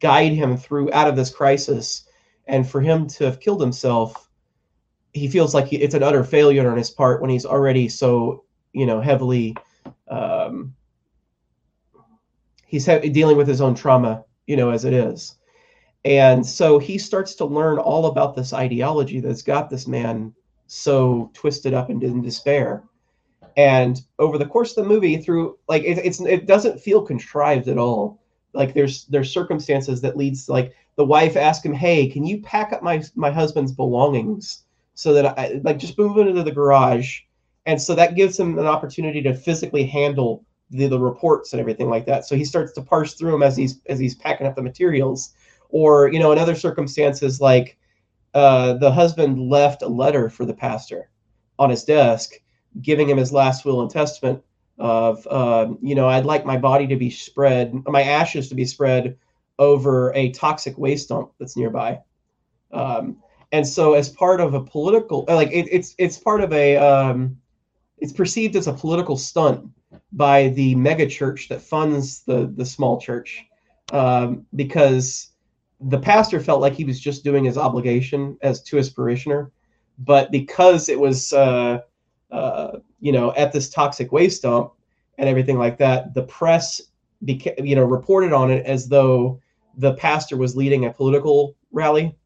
guide 0.00 0.32
him 0.32 0.56
through 0.56 0.90
out 0.92 1.06
of 1.06 1.14
this 1.14 1.30
crisis. 1.30 2.08
And 2.46 2.68
for 2.68 2.80
him 2.80 3.06
to 3.08 3.24
have 3.24 3.40
killed 3.40 3.60
himself 3.60 4.24
he 5.14 5.28
feels 5.28 5.54
like 5.54 5.66
he, 5.66 5.76
it's 5.76 5.94
an 5.94 6.02
utter 6.02 6.24
failure 6.24 6.68
on 6.68 6.76
his 6.76 6.90
part 6.90 7.20
when 7.20 7.30
he's 7.30 7.46
already 7.46 7.88
so 7.88 8.44
you 8.72 8.84
know 8.84 9.00
heavily 9.00 9.54
um, 10.08 10.74
he's 12.74 12.86
ha- 12.86 12.98
dealing 12.98 13.36
with 13.36 13.46
his 13.46 13.60
own 13.60 13.72
trauma, 13.72 14.24
you 14.48 14.56
know, 14.56 14.70
as 14.70 14.84
it 14.84 14.92
is. 14.92 15.36
And 16.04 16.44
so 16.44 16.80
he 16.80 16.98
starts 16.98 17.36
to 17.36 17.44
learn 17.44 17.78
all 17.78 18.06
about 18.06 18.34
this 18.34 18.52
ideology 18.52 19.20
that's 19.20 19.42
got 19.42 19.70
this 19.70 19.86
man 19.86 20.34
so 20.66 21.30
twisted 21.34 21.72
up 21.72 21.88
and 21.88 22.02
in 22.02 22.20
despair. 22.20 22.82
And 23.56 24.02
over 24.18 24.38
the 24.38 24.46
course 24.46 24.76
of 24.76 24.82
the 24.82 24.90
movie, 24.90 25.18
through 25.18 25.56
like 25.68 25.84
it, 25.84 25.98
it's 25.98 26.20
it 26.20 26.46
doesn't 26.46 26.80
feel 26.80 27.00
contrived 27.00 27.68
at 27.68 27.78
all. 27.78 28.20
Like 28.54 28.74
there's 28.74 29.04
there's 29.04 29.32
circumstances 29.32 30.00
that 30.00 30.16
leads 30.16 30.48
like 30.48 30.74
the 30.96 31.04
wife 31.04 31.36
asks 31.36 31.64
him, 31.64 31.74
"Hey, 31.74 32.08
can 32.08 32.24
you 32.26 32.42
pack 32.42 32.72
up 32.72 32.82
my 32.82 33.04
my 33.14 33.30
husband's 33.30 33.70
belongings 33.70 34.64
so 34.94 35.12
that 35.12 35.38
I 35.38 35.60
like 35.62 35.78
just 35.78 35.96
move 35.96 36.18
into 36.18 36.42
the 36.42 36.50
garage?" 36.50 37.20
And 37.66 37.80
so 37.80 37.94
that 37.94 38.16
gives 38.16 38.36
him 38.36 38.58
an 38.58 38.66
opportunity 38.66 39.22
to 39.22 39.32
physically 39.32 39.86
handle 39.86 40.44
the, 40.74 40.88
the 40.88 40.98
reports 40.98 41.52
and 41.52 41.60
everything 41.60 41.88
like 41.88 42.04
that. 42.06 42.26
So 42.26 42.36
he 42.36 42.44
starts 42.44 42.72
to 42.72 42.82
parse 42.82 43.14
through 43.14 43.32
them 43.32 43.42
as 43.42 43.56
he's 43.56 43.80
as 43.86 43.98
he's 43.98 44.14
packing 44.14 44.46
up 44.46 44.56
the 44.56 44.62
materials. 44.62 45.34
Or 45.70 46.12
you 46.12 46.18
know, 46.18 46.32
in 46.32 46.38
other 46.38 46.54
circumstances, 46.54 47.40
like 47.40 47.78
uh, 48.34 48.74
the 48.74 48.92
husband 48.92 49.48
left 49.48 49.82
a 49.82 49.88
letter 49.88 50.28
for 50.28 50.44
the 50.44 50.54
pastor 50.54 51.10
on 51.58 51.70
his 51.70 51.84
desk, 51.84 52.32
giving 52.82 53.08
him 53.08 53.16
his 53.16 53.32
last 53.32 53.64
will 53.64 53.80
and 53.80 53.90
testament 53.90 54.42
of 54.78 55.26
um, 55.28 55.78
you 55.80 55.94
know 55.94 56.08
I'd 56.08 56.26
like 56.26 56.44
my 56.44 56.56
body 56.56 56.86
to 56.88 56.96
be 56.96 57.10
spread, 57.10 57.74
my 57.86 58.02
ashes 58.02 58.48
to 58.48 58.54
be 58.54 58.64
spread 58.64 59.16
over 59.58 60.12
a 60.14 60.30
toxic 60.30 60.76
waste 60.76 61.08
dump 61.08 61.32
that's 61.38 61.56
nearby. 61.56 62.00
Um, 62.72 63.18
and 63.52 63.66
so, 63.66 63.94
as 63.94 64.08
part 64.08 64.40
of 64.40 64.54
a 64.54 64.60
political, 64.60 65.24
like 65.28 65.52
it, 65.52 65.68
it's 65.70 65.94
it's 65.98 66.18
part 66.18 66.40
of 66.40 66.52
a 66.52 66.76
um, 66.76 67.36
it's 67.98 68.12
perceived 68.12 68.56
as 68.56 68.66
a 68.66 68.72
political 68.72 69.16
stunt 69.16 69.70
by 70.12 70.48
the 70.48 70.74
mega 70.74 71.06
church 71.06 71.48
that 71.48 71.62
funds 71.62 72.22
the 72.22 72.52
the 72.56 72.64
small 72.64 73.00
church 73.00 73.44
um, 73.92 74.46
because 74.54 75.30
the 75.80 75.98
pastor 75.98 76.40
felt 76.40 76.60
like 76.60 76.74
he 76.74 76.84
was 76.84 77.00
just 77.00 77.24
doing 77.24 77.44
his 77.44 77.58
obligation 77.58 78.38
as 78.42 78.62
to 78.62 78.76
his 78.76 78.90
parishioner. 78.90 79.50
But 79.98 80.30
because 80.30 80.88
it 80.88 80.98
was 80.98 81.32
uh, 81.32 81.80
uh, 82.30 82.78
you 83.00 83.12
know 83.12 83.34
at 83.34 83.52
this 83.52 83.70
toxic 83.70 84.12
waste 84.12 84.42
dump 84.42 84.72
and 85.18 85.28
everything 85.28 85.58
like 85.58 85.78
that 85.78 86.14
the 86.14 86.22
press 86.22 86.80
you 87.20 87.76
know 87.76 87.84
reported 87.84 88.32
on 88.32 88.50
it 88.50 88.66
as 88.66 88.88
though 88.88 89.40
the 89.76 89.94
pastor 89.94 90.36
was 90.36 90.56
leading 90.56 90.84
a 90.84 90.92
political 90.92 91.56
rally. 91.72 92.16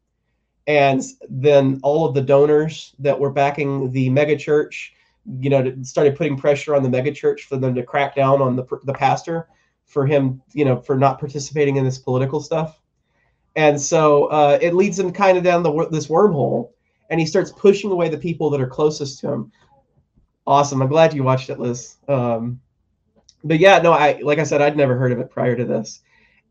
And 0.67 1.01
then 1.29 1.79
all 1.81 2.05
of 2.05 2.13
the 2.13 2.21
donors 2.21 2.95
that 2.99 3.19
were 3.19 3.31
backing 3.31 3.91
the 3.91 4.09
mega 4.09 4.37
church 4.37 4.93
you 5.39 5.49
know, 5.49 5.73
started 5.81 6.15
putting 6.15 6.37
pressure 6.37 6.75
on 6.75 6.83
the 6.83 6.89
megachurch 6.89 7.41
for 7.41 7.57
them 7.57 7.75
to 7.75 7.83
crack 7.83 8.15
down 8.15 8.41
on 8.41 8.55
the 8.55 8.65
the 8.83 8.93
pastor 8.93 9.47
for 9.85 10.05
him, 10.05 10.41
you 10.53 10.65
know, 10.65 10.79
for 10.79 10.97
not 10.97 11.19
participating 11.19 11.77
in 11.77 11.83
this 11.83 11.97
political 11.97 12.39
stuff. 12.39 12.79
And 13.55 13.79
so 13.79 14.25
uh, 14.25 14.59
it 14.61 14.75
leads 14.75 14.97
him 14.97 15.11
kind 15.11 15.37
of 15.37 15.43
down 15.43 15.63
the 15.63 15.87
this 15.89 16.07
wormhole, 16.07 16.71
and 17.09 17.19
he 17.19 17.25
starts 17.25 17.51
pushing 17.51 17.91
away 17.91 18.09
the 18.09 18.17
people 18.17 18.49
that 18.51 18.61
are 18.61 18.67
closest 18.67 19.19
to 19.19 19.31
him. 19.31 19.51
Awesome! 20.45 20.81
I'm 20.81 20.87
glad 20.87 21.13
you 21.13 21.23
watched 21.23 21.49
it, 21.49 21.59
Liz. 21.59 21.97
Um, 22.07 22.59
but 23.43 23.59
yeah, 23.59 23.79
no, 23.79 23.91
I 23.91 24.19
like 24.21 24.39
I 24.39 24.43
said, 24.43 24.61
I'd 24.61 24.77
never 24.77 24.97
heard 24.97 25.11
of 25.11 25.19
it 25.19 25.31
prior 25.31 25.55
to 25.55 25.65
this, 25.65 26.01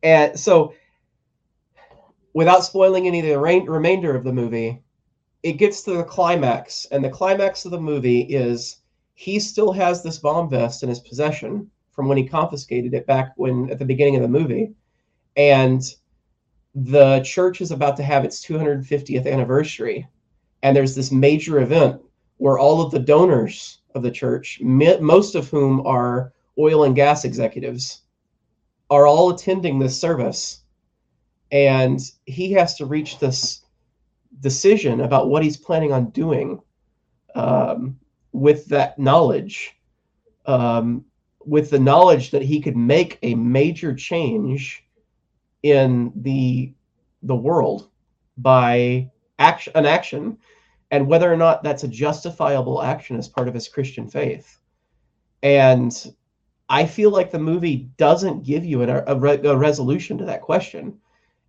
and 0.03 0.39
so 0.39 0.75
without 2.35 2.65
spoiling 2.65 3.07
any 3.07 3.21
of 3.21 3.27
the 3.27 3.39
remainder 3.39 4.15
of 4.15 4.25
the 4.25 4.33
movie, 4.33 4.83
it 5.43 5.53
gets 5.53 5.83
to 5.83 5.93
the 5.93 6.05
climax, 6.05 6.87
and 6.91 7.05
the 7.05 7.11
climax 7.11 7.65
of 7.65 7.71
the 7.71 7.81
movie 7.81 8.21
is 8.23 8.79
he 9.15 9.39
still 9.39 9.73
has 9.73 10.03
this 10.03 10.19
bomb 10.19 10.49
vest 10.49 10.83
in 10.83 10.89
his 10.89 11.01
possession 11.01 11.71
from 11.93 12.09
when 12.09 12.19
he 12.19 12.27
confiscated 12.27 12.95
it 12.95 13.07
back 13.07 13.33
when 13.37 13.71
at 13.71 13.79
the 13.79 13.85
beginning 13.85 14.17
of 14.17 14.23
the 14.23 14.29
movie, 14.29 14.73
and 15.37 15.95
the 16.75 17.21
church 17.21 17.61
is 17.61 17.71
about 17.71 17.97
to 17.97 18.03
have 18.03 18.25
its 18.25 18.45
250th 18.45 19.27
anniversary, 19.27 20.07
and 20.63 20.77
there's 20.77 20.95
this 20.95 21.11
major 21.11 21.61
event 21.61 22.01
where 22.37 22.59
all 22.59 22.81
of 22.81 22.91
the 22.91 22.99
donors 22.99 23.81
of 23.95 24.03
the 24.03 24.11
church, 24.11 24.61
most 24.61 25.35
of 25.35 25.49
whom 25.49 25.85
are 25.87 26.33
oil 26.59 26.85
and 26.85 26.95
gas 26.95 27.25
executives, 27.25 28.03
are 28.91 29.07
all 29.07 29.31
attending 29.31 29.79
this 29.79 30.01
service, 30.01 30.63
and 31.51 32.01
he 32.27 32.53
has 32.53 32.75
to 32.77 32.87
reach 32.87 33.19
this 33.19 33.65
decision 34.41 35.01
about 35.01 35.29
what 35.29 35.43
he's 35.43 35.57
planning 35.57 35.93
on 35.93 36.11
doing 36.11 36.61
um, 37.35 37.99
with 38.33 38.67
that 38.67 38.99
knowledge, 38.99 39.77
um, 40.47 41.05
with 41.45 41.71
the 41.71 41.79
knowledge 41.79 42.31
that 42.31 42.43
he 42.43 42.61
could 42.61 42.77
make 42.77 43.19
a 43.23 43.35
major 43.35 43.95
change 43.95 44.85
in 45.63 46.13
the 46.17 46.73
the 47.23 47.35
world 47.35 47.91
by 48.37 49.11
action, 49.39 49.73
an 49.75 49.87
action, 49.87 50.39
and 50.91 51.07
whether 51.07 51.33
or 51.33 51.37
not 51.37 51.63
that's 51.63 51.83
a 51.83 51.89
justifiable 51.89 52.83
action 52.83 53.17
as 53.17 53.29
part 53.29 53.49
of 53.49 53.55
his 53.55 53.69
Christian 53.69 54.09
faith. 54.09 54.59
And 55.43 55.93
I 56.69 56.87
feel 56.87 57.11
like 57.11 57.31
the 57.31 57.39
movie 57.39 57.91
doesn't 57.97 58.45
give 58.45 58.65
you 58.65 58.83
a, 58.83 58.87
a, 58.87 59.17
a 59.17 59.57
resolution 59.57 60.19
to 60.19 60.25
that 60.27 60.43
question 60.43 60.99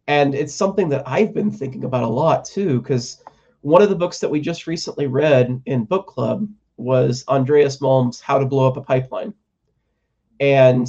and 0.09 0.35
it's 0.35 0.53
something 0.53 0.89
that 0.89 1.07
I've 1.07 1.33
been 1.33 1.51
thinking 1.51 1.83
about 1.85 2.03
a 2.03 2.15
lot 2.21 2.43
too, 2.43 2.81
because 2.81 3.23
one 3.61 3.81
of 3.83 3.89
the 3.89 4.01
books 4.01 4.19
that 4.19 4.31
we 4.31 4.41
just 4.41 4.67
recently 4.67 5.07
read 5.07 5.61
in 5.65 5.85
book 5.85 6.07
club 6.07 6.49
was 6.77 7.23
Andreas 7.27 7.79
Malm's 7.79 8.19
How 8.19 8.39
to 8.39 8.45
Blow 8.45 8.67
Up 8.67 8.77
a 8.77 8.81
Pipeline. 8.81 9.33
And 10.39 10.87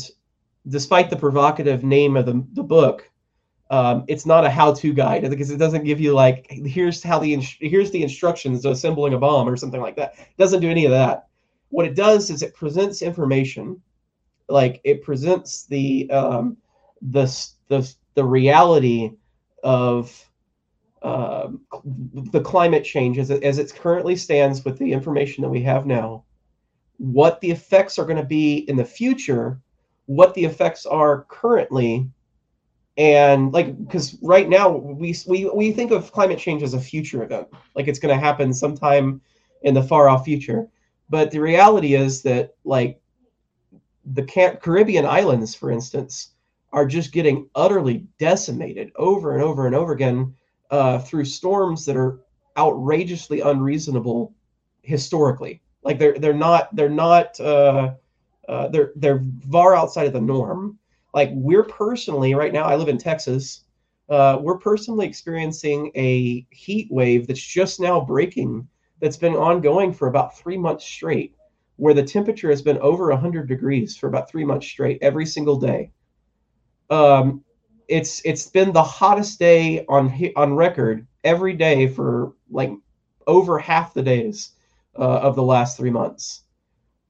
despite 0.67 1.11
the 1.11 1.23
provocative 1.27 1.85
name 1.85 2.17
of 2.17 2.27
the, 2.27 2.45
the 2.55 2.69
book, 2.79 2.99
Um, 3.71 4.03
it's 4.09 4.27
not 4.27 4.45
a 4.45 4.51
how-to 4.51 4.93
guide 4.93 5.31
because 5.31 5.55
it 5.55 5.63
doesn't 5.65 5.87
give 5.87 6.01
you 6.05 6.13
like 6.25 6.41
here's 6.77 7.05
how 7.05 7.21
the 7.21 7.33
here's 7.73 7.93
the 7.93 8.03
instructions 8.03 8.63
to 8.63 8.71
assembling 8.71 9.15
a 9.15 9.19
bomb 9.19 9.49
or 9.49 9.57
something 9.57 9.85
like 9.87 9.97
that. 9.97 10.11
It 10.19 10.39
doesn't 10.43 10.63
do 10.63 10.71
any 10.71 10.87
of 10.87 10.93
that. 10.99 11.17
What 11.75 11.87
it 11.87 11.95
does 11.95 12.31
is 12.31 12.43
it 12.43 12.61
presents 12.63 13.01
information, 13.01 13.81
like 14.49 14.81
it 14.83 15.05
presents 15.07 15.67
the 15.67 16.11
um, 16.11 16.57
the 17.15 17.27
the 17.69 17.83
the 18.15 18.25
reality 18.25 19.13
of 19.63 20.31
uh, 21.03 21.49
the 22.33 22.41
climate 22.41 22.85
change 22.85 23.19
as 23.19 23.31
it, 23.31 23.43
as 23.43 23.59
it 23.59 23.75
currently 23.75 24.17
stands 24.17 24.65
with 24.65 24.79
the 24.79 24.93
information 24.93 25.43
that 25.43 25.49
we 25.49 25.63
have 25.63 25.87
now, 25.87 26.25
what 26.99 27.41
the 27.41 27.51
effects 27.51 27.99
are 27.99 28.05
going 28.05 28.17
to 28.17 28.25
be 28.25 28.59
in 28.69 28.77
the 28.77 28.85
future, 28.85 29.59
what 30.07 30.35
the 30.35 30.45
effects 30.45 30.85
are 30.85 31.25
currently, 31.29 32.07
and 32.99 33.53
like 33.53 33.79
because 33.87 34.19
right 34.23 34.49
now 34.49 34.69
we, 34.69 35.15
we 35.27 35.49
we 35.49 35.73
think 35.73 35.91
of 35.91 36.13
climate 36.13 36.39
change 36.39 36.63
as 36.63 36.75
a 36.75 36.81
future 36.81 37.23
event, 37.23 37.49
like 37.75 37.89
it's 37.89 37.99
going 37.99 38.15
to 38.15 38.21
happen 38.21 38.53
sometime 38.53 39.21
in 39.63 39.73
the 39.73 39.83
far 39.83 40.09
off 40.09 40.25
future, 40.25 40.69
but 41.09 41.31
the 41.31 41.41
reality 41.41 41.95
is 41.95 42.21
that 42.23 42.55
like 42.65 43.01
the 44.05 44.25
Caribbean 44.61 45.07
islands, 45.07 45.55
for 45.55 45.71
instance, 45.71 46.33
are 46.73 46.87
just 46.87 47.13
getting 47.13 47.49
utterly 47.55 48.07
decimated 48.19 48.93
over 48.97 49.35
and 49.35 49.43
over 49.43 49.67
and 49.67 49.75
over 49.75 49.93
again 49.93 50.35
uh, 50.71 50.99
through 50.99 51.25
storms 51.25 51.85
that 51.85 51.97
are 51.97 52.21
outrageously 52.57 53.41
unreasonable 53.41 54.35
historically. 54.83 55.63
Like 55.83 55.99
they're 55.99 56.19
they're 56.19 56.35
not 56.35 56.75
they're 56.75 56.89
not 56.89 57.39
uh, 57.41 57.95
uh, 58.49 58.69
they're 58.69 58.93
they're 58.97 59.25
far 59.51 59.75
outside 59.75 60.07
of 60.07 60.13
the 60.13 60.21
norm. 60.21 60.79
Like 61.15 61.31
we're 61.33 61.65
personally 61.65 62.35
right 62.35 62.53
now, 62.53 62.65
I 62.65 62.77
live 62.77 62.89
in 62.89 62.99
Texas. 62.99 63.65
Uh, 64.09 64.39
we're 64.41 64.59
personally 64.59 65.07
experiencing 65.07 65.91
a 65.95 66.47
heat 66.51 66.89
wave 66.91 67.27
that's 67.27 67.41
just 67.41 67.81
now 67.81 68.01
breaking. 68.01 68.69
That's 69.01 69.17
been 69.17 69.35
ongoing 69.35 69.95
for 69.95 70.09
about 70.09 70.37
three 70.37 70.59
months 70.59 70.85
straight, 70.85 71.35
where 71.77 71.95
the 71.95 72.03
temperature 72.03 72.51
has 72.51 72.61
been 72.61 72.77
over 72.79 73.09
100 73.09 73.49
degrees 73.49 73.97
for 73.97 74.09
about 74.09 74.29
three 74.29 74.45
months 74.45 74.67
straight 74.67 74.99
every 75.01 75.25
single 75.25 75.57
day. 75.57 75.91
Um, 76.91 77.45
it's 77.89 78.21
it's 78.25 78.47
been 78.47 78.73
the 78.73 78.83
hottest 78.83 79.39
day 79.39 79.85
on 79.89 80.13
on 80.37 80.55
record 80.55 81.07
every 81.25 81.55
day 81.55 81.87
for 81.87 82.33
like 82.51 82.73
over 83.27 83.59
half 83.59 83.95
the 83.95 84.03
days 84.03 84.51
uh, 84.99 85.21
of 85.21 85.37
the 85.37 85.43
last 85.43 85.77
three 85.77 85.91
months. 85.91 86.43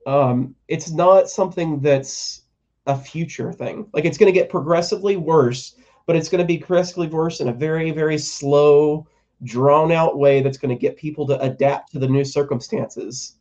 Um, 0.07 0.55
it's 0.69 0.90
not 0.90 1.29
something 1.29 1.81
that's 1.81 2.43
a 2.87 2.97
future 2.97 3.53
thing. 3.53 3.87
Like 3.93 4.05
it's 4.05 4.19
going 4.19 4.33
to 4.33 4.38
get 4.38 4.49
progressively 4.49 5.16
worse, 5.16 5.77
but 6.07 6.16
it's 6.16 6.29
going 6.29 6.40
to 6.40 6.47
be 6.47 6.59
progressively 6.59 7.09
worse 7.09 7.40
in 7.40 7.49
a 7.49 7.53
very 7.53 7.90
very 7.90 8.19
slow, 8.19 9.07
drawn 9.43 9.93
out 9.93 10.19
way 10.19 10.43
that's 10.43 10.59
going 10.59 10.75
to 10.75 10.81
get 10.81 10.97
people 10.97 11.27
to 11.27 11.40
adapt 11.40 11.93
to 11.93 11.99
the 11.99 12.09
new 12.09 12.25
circumstances. 12.25 13.37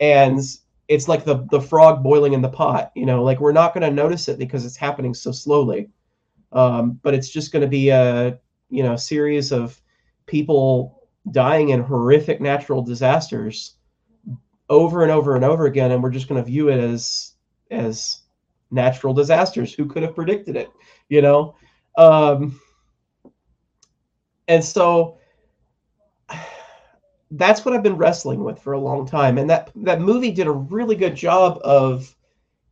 And 0.00 0.40
it's 0.88 1.08
like 1.08 1.24
the 1.24 1.46
the 1.50 1.60
frog 1.60 2.02
boiling 2.02 2.32
in 2.32 2.42
the 2.42 2.48
pot. 2.48 2.90
You 2.94 3.06
know, 3.06 3.22
like 3.22 3.40
we're 3.40 3.52
not 3.52 3.74
going 3.74 3.88
to 3.88 3.90
notice 3.90 4.28
it 4.28 4.38
because 4.38 4.64
it's 4.64 4.76
happening 4.76 5.14
so 5.14 5.32
slowly 5.32 5.90
um, 6.52 6.98
but 7.02 7.14
it's 7.14 7.28
just 7.28 7.52
going 7.52 7.62
to 7.62 7.68
be 7.68 7.90
a 7.90 8.38
you 8.70 8.82
know 8.82 8.96
series 8.96 9.52
of 9.52 9.80
people 10.26 11.08
dying 11.30 11.70
in 11.70 11.82
horrific 11.82 12.40
natural 12.40 12.82
disasters 12.82 13.76
over 14.70 15.02
and 15.02 15.10
over 15.10 15.34
and 15.34 15.44
over 15.44 15.66
again, 15.66 15.90
and 15.92 16.02
we're 16.02 16.10
just 16.10 16.28
going 16.28 16.42
to 16.42 16.50
view 16.50 16.68
it 16.68 16.78
as 16.78 17.34
as 17.70 18.22
natural 18.70 19.14
disasters. 19.14 19.72
Who 19.72 19.86
could 19.86 20.02
have 20.02 20.14
predicted 20.14 20.56
it? 20.56 20.70
You 21.08 21.22
know, 21.22 21.54
um, 21.96 22.60
and 24.46 24.64
so 24.64 25.18
that's 27.32 27.64
what 27.64 27.74
I've 27.74 27.82
been 27.82 27.96
wrestling 27.96 28.42
with 28.42 28.60
for 28.60 28.72
a 28.72 28.80
long 28.80 29.06
time. 29.06 29.38
And 29.38 29.50
that 29.50 29.70
that 29.76 30.00
movie 30.00 30.30
did 30.30 30.46
a 30.46 30.52
really 30.52 30.96
good 30.96 31.14
job 31.14 31.60
of 31.62 32.14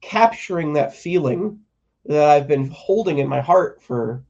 capturing 0.00 0.72
that 0.74 0.94
feeling 0.94 1.60
that 2.06 2.28
I've 2.28 2.48
been 2.48 2.70
holding 2.70 3.18
in 3.18 3.28
my 3.28 3.40
heart 3.40 3.82
for 3.82 4.24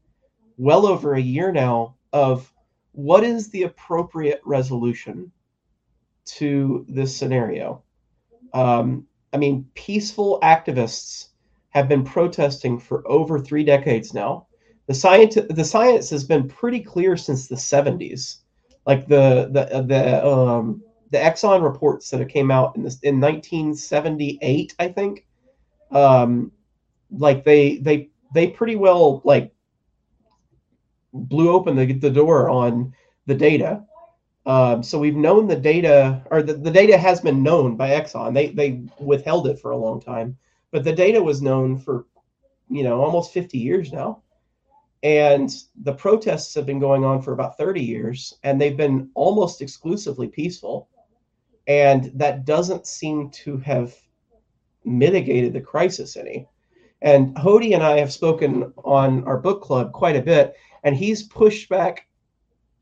well 0.57 0.87
over 0.87 1.15
a 1.15 1.21
year 1.21 1.53
now 1.53 1.97
of 2.13 2.53
what 2.93 3.25
is 3.25 3.51
the 3.51 3.65
appropriate 3.65 4.41
resolution 4.45 5.31
to 6.25 6.85
this 6.89 7.15
scenario. 7.15 7.83
Um, 8.55 9.07
I 9.33 9.37
mean, 9.37 9.69
peaceful 9.75 10.39
activists 10.43 11.29
have 11.71 11.89
been 11.89 12.05
protesting 12.05 12.79
for 12.79 13.07
over 13.07 13.39
three 13.39 13.65
decades 13.65 14.15
now. 14.15 14.47
The 14.87 14.95
science, 14.95 15.37
the 15.51 15.65
science 15.65 16.09
has 16.11 16.25
been 16.25 16.49
pretty 16.49 16.81
clear 16.81 17.17
since 17.17 17.47
the 17.47 17.57
70s. 17.57 18.39
Like 18.87 19.09
the 19.09 19.49
the 19.51 19.83
the 19.83 20.27
um, 20.27 20.83
the 21.11 21.19
Exxon 21.19 21.63
reports 21.63 22.11
that 22.11 22.29
came 22.29 22.51
out 22.51 22.77
in 22.77 22.83
this 22.83 22.99
in 23.01 23.21
1978, 23.21 24.75
I 24.79 24.89
think, 24.89 25.27
um, 25.91 26.53
like 27.11 27.45
they 27.45 27.79
they 27.79 28.11
they 28.33 28.49
pretty 28.49 28.77
well 28.77 29.21
like 29.25 29.53
blew 31.13 31.51
open 31.51 31.77
the, 31.77 31.93
the 31.93 32.11
door 32.11 32.49
on 32.49 32.93
the 33.27 33.35
data. 33.35 33.85
Um, 34.45 34.83
so 34.83 34.99
we've 34.99 35.17
known 35.17 35.49
the 35.49 35.57
data, 35.57 36.23
or 36.31 36.41
the, 36.43 36.55
the 36.55 36.71
data 36.71 36.97
has 36.97 37.21
been 37.21 37.43
known 37.43 37.77
by 37.77 37.91
Exxon. 37.91 38.33
They 38.33 38.51
they 38.51 38.83
withheld 39.01 39.49
it 39.49 39.59
for 39.59 39.73
a 39.73 39.77
long 39.77 40.01
time, 40.01 40.37
but 40.71 40.85
the 40.85 40.93
data 40.93 41.21
was 41.21 41.43
known 41.43 41.77
for 41.77 42.07
you 42.69 42.85
know 42.85 43.03
almost 43.03 43.33
50 43.33 43.59
years 43.59 43.93
now. 43.93 44.23
And 45.07 45.55
the 45.85 45.93
protests 45.93 46.53
have 46.57 46.67
been 46.67 46.81
going 46.81 47.05
on 47.05 47.23
for 47.23 47.33
about 47.33 47.57
30 47.57 47.81
years, 47.81 48.35
and 48.43 48.61
they've 48.61 48.77
been 48.77 49.09
almost 49.15 49.63
exclusively 49.63 50.27
peaceful. 50.27 50.89
And 51.69 52.11
that 52.15 52.45
doesn't 52.45 52.89
seem 52.89 53.31
to 53.31 53.57
have 53.59 53.95
mitigated 54.85 55.53
the 55.53 55.61
crisis 55.61 56.17
any. 56.17 56.49
And 57.03 57.37
Hody 57.37 57.73
and 57.73 57.85
I 57.85 58.01
have 58.01 58.13
spoken 58.13 58.73
on 58.79 59.23
our 59.29 59.39
book 59.39 59.63
club 59.63 59.93
quite 59.93 60.17
a 60.17 60.21
bit, 60.21 60.57
and 60.83 60.97
he's 60.97 61.23
pushed 61.23 61.69
back 61.69 62.09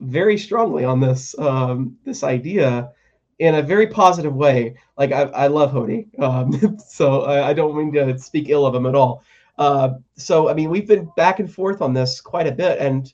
very 0.00 0.38
strongly 0.38 0.82
on 0.82 1.00
this 1.00 1.38
um, 1.38 1.98
this 2.06 2.22
idea 2.22 2.90
in 3.38 3.56
a 3.56 3.62
very 3.62 3.88
positive 3.88 4.34
way. 4.34 4.76
Like 4.96 5.12
I, 5.12 5.24
I 5.24 5.46
love 5.48 5.72
Hody, 5.72 6.08
um, 6.22 6.78
so 6.88 7.24
I, 7.24 7.50
I, 7.50 7.52
don't 7.52 7.76
mean 7.76 7.92
to 7.92 8.18
speak 8.18 8.48
ill 8.48 8.64
of 8.64 8.74
him 8.74 8.86
at 8.86 8.94
all. 8.94 9.22
Uh, 9.58 9.94
so 10.16 10.48
I 10.48 10.54
mean, 10.54 10.70
we've 10.70 10.88
been 10.88 11.10
back 11.16 11.38
and 11.38 11.52
forth 11.52 11.80
on 11.80 11.92
this 11.92 12.20
quite 12.20 12.46
a 12.46 12.52
bit, 12.52 12.78
and 12.78 13.12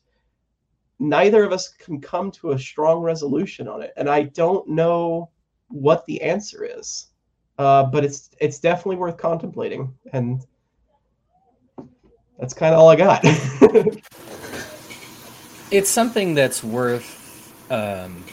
neither 0.99 1.45
of 1.45 1.53
us 1.53 1.69
can 1.69 2.01
come 2.01 2.31
to 2.31 2.53
a 2.53 2.59
strong 2.59 3.01
resolution 3.01 3.69
on 3.69 3.83
it. 3.83 3.93
And 3.97 4.09
I 4.09 4.23
don't 4.23 4.69
know 4.69 5.31
what 5.69 6.05
the 6.07 6.23
answer 6.23 6.65
is, 6.65 7.09
uh, 7.59 7.85
but 7.85 8.05
it's 8.05 8.31
it's 8.41 8.59
definitely 8.59 8.97
worth 8.97 9.17
contemplating. 9.17 9.95
And 10.13 10.45
that's 12.39 12.55
kind 12.55 12.75
of 12.75 12.81
all 12.81 12.89
I 12.89 12.97
got. 12.97 13.21
it's 15.71 15.91
something 15.91 16.35
that's 16.35 16.65
worth 16.65 17.19
um, 17.71 18.25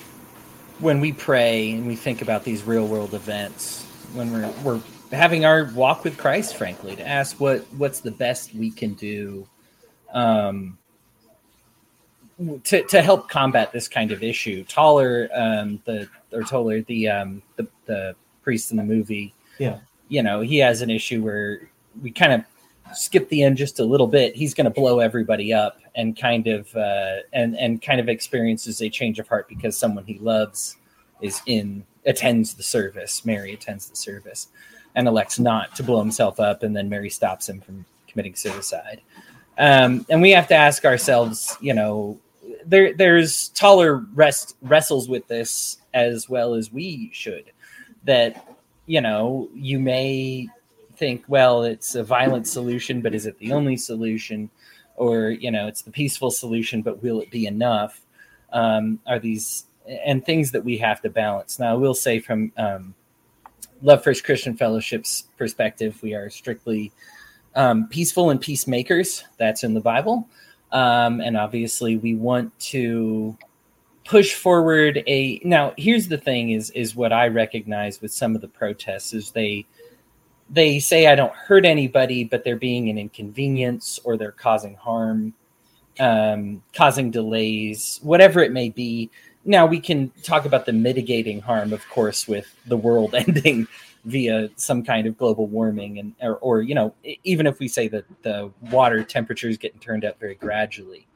when 0.79 0.99
we 0.99 1.11
pray 1.11 1.71
and 1.71 1.87
we 1.87 1.95
think 1.95 2.21
about 2.21 2.43
these 2.43 2.63
real 2.63 2.87
world 2.87 3.13
events 3.13 3.83
when 4.13 4.31
we're 4.31 4.49
we're 4.63 4.81
having 5.11 5.45
our 5.45 5.65
walk 5.73 6.03
with 6.03 6.17
Christ, 6.17 6.55
frankly, 6.55 6.95
to 6.95 7.07
ask 7.07 7.39
what 7.39 7.61
what's 7.73 7.99
the 7.99 8.11
best 8.11 8.53
we 8.53 8.71
can 8.71 8.93
do 8.93 9.47
um, 10.13 10.77
to 12.63 12.83
to 12.83 13.01
help 13.01 13.29
combat 13.29 13.71
this 13.71 13.87
kind 13.87 14.11
of 14.11 14.23
issue. 14.23 14.63
Toller, 14.65 15.29
um, 15.33 15.81
the 15.85 16.07
or 16.31 16.43
Toller, 16.43 16.81
the 16.81 17.09
um, 17.09 17.41
the 17.55 17.67
the 17.85 18.15
priest 18.43 18.71
in 18.71 18.77
the 18.77 18.83
movie, 18.83 19.33
yeah, 19.57 19.79
you 20.09 20.21
know, 20.23 20.41
he 20.41 20.57
has 20.57 20.81
an 20.81 20.89
issue 20.89 21.23
where 21.23 21.69
we 22.01 22.11
kind 22.11 22.33
of 22.33 22.41
skip 22.95 23.27
the 23.29 23.43
end 23.43 23.57
just 23.57 23.79
a 23.79 23.83
little 23.83 24.07
bit, 24.07 24.35
he's 24.35 24.53
going 24.53 24.65
to 24.65 24.71
blow 24.71 24.99
everybody 24.99 25.53
up 25.53 25.79
and 25.95 26.17
kind 26.17 26.47
of 26.47 26.73
uh, 26.75 27.17
and 27.33 27.57
and 27.57 27.81
kind 27.81 27.99
of 27.99 28.09
experiences 28.09 28.81
a 28.81 28.89
change 28.89 29.19
of 29.19 29.27
heart 29.27 29.47
because 29.47 29.77
someone 29.77 30.05
he 30.05 30.17
loves 30.19 30.77
is 31.21 31.41
in 31.45 31.83
attends 32.05 32.53
the 32.53 32.63
service. 32.63 33.25
Mary 33.25 33.53
attends 33.53 33.89
the 33.89 33.95
service 33.95 34.47
and 34.97 35.07
elects 35.07 35.37
not 35.37 35.75
to 35.75 35.83
blow 35.83 35.99
himself 35.99 36.39
up, 36.39 36.63
and 36.63 36.75
then 36.75 36.89
Mary 36.89 37.09
stops 37.09 37.47
him 37.47 37.61
from 37.61 37.85
committing 38.07 38.33
suicide. 38.33 38.99
Um, 39.59 40.05
and 40.09 40.21
we 40.23 40.31
have 40.31 40.47
to 40.47 40.55
ask 40.55 40.85
ourselves, 40.85 41.55
you 41.61 41.73
know, 41.73 42.19
there 42.65 42.93
there's 42.93 43.49
Toller 43.49 43.97
rest 44.15 44.57
wrestles 44.61 45.07
with 45.07 45.27
this 45.27 45.77
as 45.93 46.27
well 46.27 46.55
as 46.55 46.73
we 46.73 47.11
should. 47.13 47.45
That 48.05 48.57
you 48.87 48.99
know 48.99 49.49
you 49.53 49.79
may 49.79 50.49
think, 50.95 51.23
well, 51.27 51.61
it's 51.61 51.93
a 51.93 52.03
violent 52.03 52.47
solution, 52.47 53.01
but 53.01 53.13
is 53.13 53.27
it 53.27 53.37
the 53.37 53.53
only 53.53 53.77
solution? 53.77 54.49
Or, 54.95 55.29
you 55.29 55.51
know, 55.51 55.67
it's 55.67 55.83
the 55.83 55.91
peaceful 55.91 56.31
solution, 56.31 56.81
but 56.81 57.03
will 57.03 57.21
it 57.21 57.29
be 57.29 57.45
enough? 57.45 58.01
Um, 58.51 58.99
are 59.05 59.19
these 59.19 59.67
and 59.87 60.25
things 60.25 60.51
that 60.51 60.65
we 60.65 60.77
have 60.77 61.01
to 61.01 61.09
balance. 61.09 61.59
Now, 61.59 61.71
I 61.71 61.75
will 61.75 61.93
say 61.93 62.19
from 62.19 62.51
um, 62.57 62.95
Love 63.81 64.03
First 64.03 64.23
Christian 64.23 64.55
Fellowship's 64.55 65.27
perspective, 65.37 66.01
we 66.01 66.13
are 66.13 66.29
strictly 66.29 66.91
um, 67.55 67.87
peaceful 67.87 68.29
and 68.29 68.39
peacemakers. 68.41 69.23
That's 69.37 69.63
in 69.63 69.73
the 69.73 69.81
Bible. 69.81 70.27
Um, 70.71 71.21
and 71.21 71.37
obviously, 71.37 71.97
we 71.97 72.15
want 72.15 72.57
to 72.59 73.37
push 74.05 74.33
forward 74.33 75.03
a. 75.07 75.39
Now, 75.43 75.73
here's 75.77 76.07
the 76.07 76.17
thing: 76.17 76.51
is 76.51 76.69
is 76.71 76.95
what 76.95 77.13
I 77.13 77.27
recognize 77.27 78.01
with 78.01 78.11
some 78.11 78.35
of 78.35 78.41
the 78.41 78.47
protests 78.47 79.13
is 79.13 79.31
they 79.31 79.65
they 80.49 80.79
say 80.79 81.07
I 81.07 81.15
don't 81.15 81.33
hurt 81.33 81.65
anybody, 81.65 82.23
but 82.23 82.43
they're 82.43 82.55
being 82.55 82.89
an 82.89 82.97
inconvenience 82.97 83.99
or 84.03 84.17
they're 84.17 84.31
causing 84.31 84.75
harm, 84.75 85.33
um, 85.99 86.63
causing 86.73 87.11
delays, 87.11 87.99
whatever 88.01 88.41
it 88.41 88.51
may 88.51 88.69
be. 88.69 89.09
Now 89.47 89.65
we 89.65 89.79
can 89.79 90.11
talk 90.23 90.45
about 90.45 90.65
the 90.65 90.73
mitigating 90.73 91.39
harm, 91.39 91.71
of 91.71 91.87
course, 91.89 92.27
with 92.27 92.53
the 92.65 92.75
world 92.75 93.15
ending 93.27 93.65
via 94.03 94.49
some 94.57 94.83
kind 94.83 95.07
of 95.07 95.17
global 95.17 95.47
warming, 95.47 95.99
and 95.99 96.13
or, 96.21 96.35
or 96.37 96.61
you 96.61 96.75
know, 96.75 96.93
even 97.23 97.47
if 97.47 97.57
we 97.57 97.69
say 97.69 97.87
that 97.87 98.03
the 98.23 98.51
water 98.71 99.03
temperature 99.03 99.47
is 99.47 99.57
getting 99.57 99.79
turned 99.79 100.03
up 100.03 100.19
very 100.19 100.35
gradually, 100.35 101.07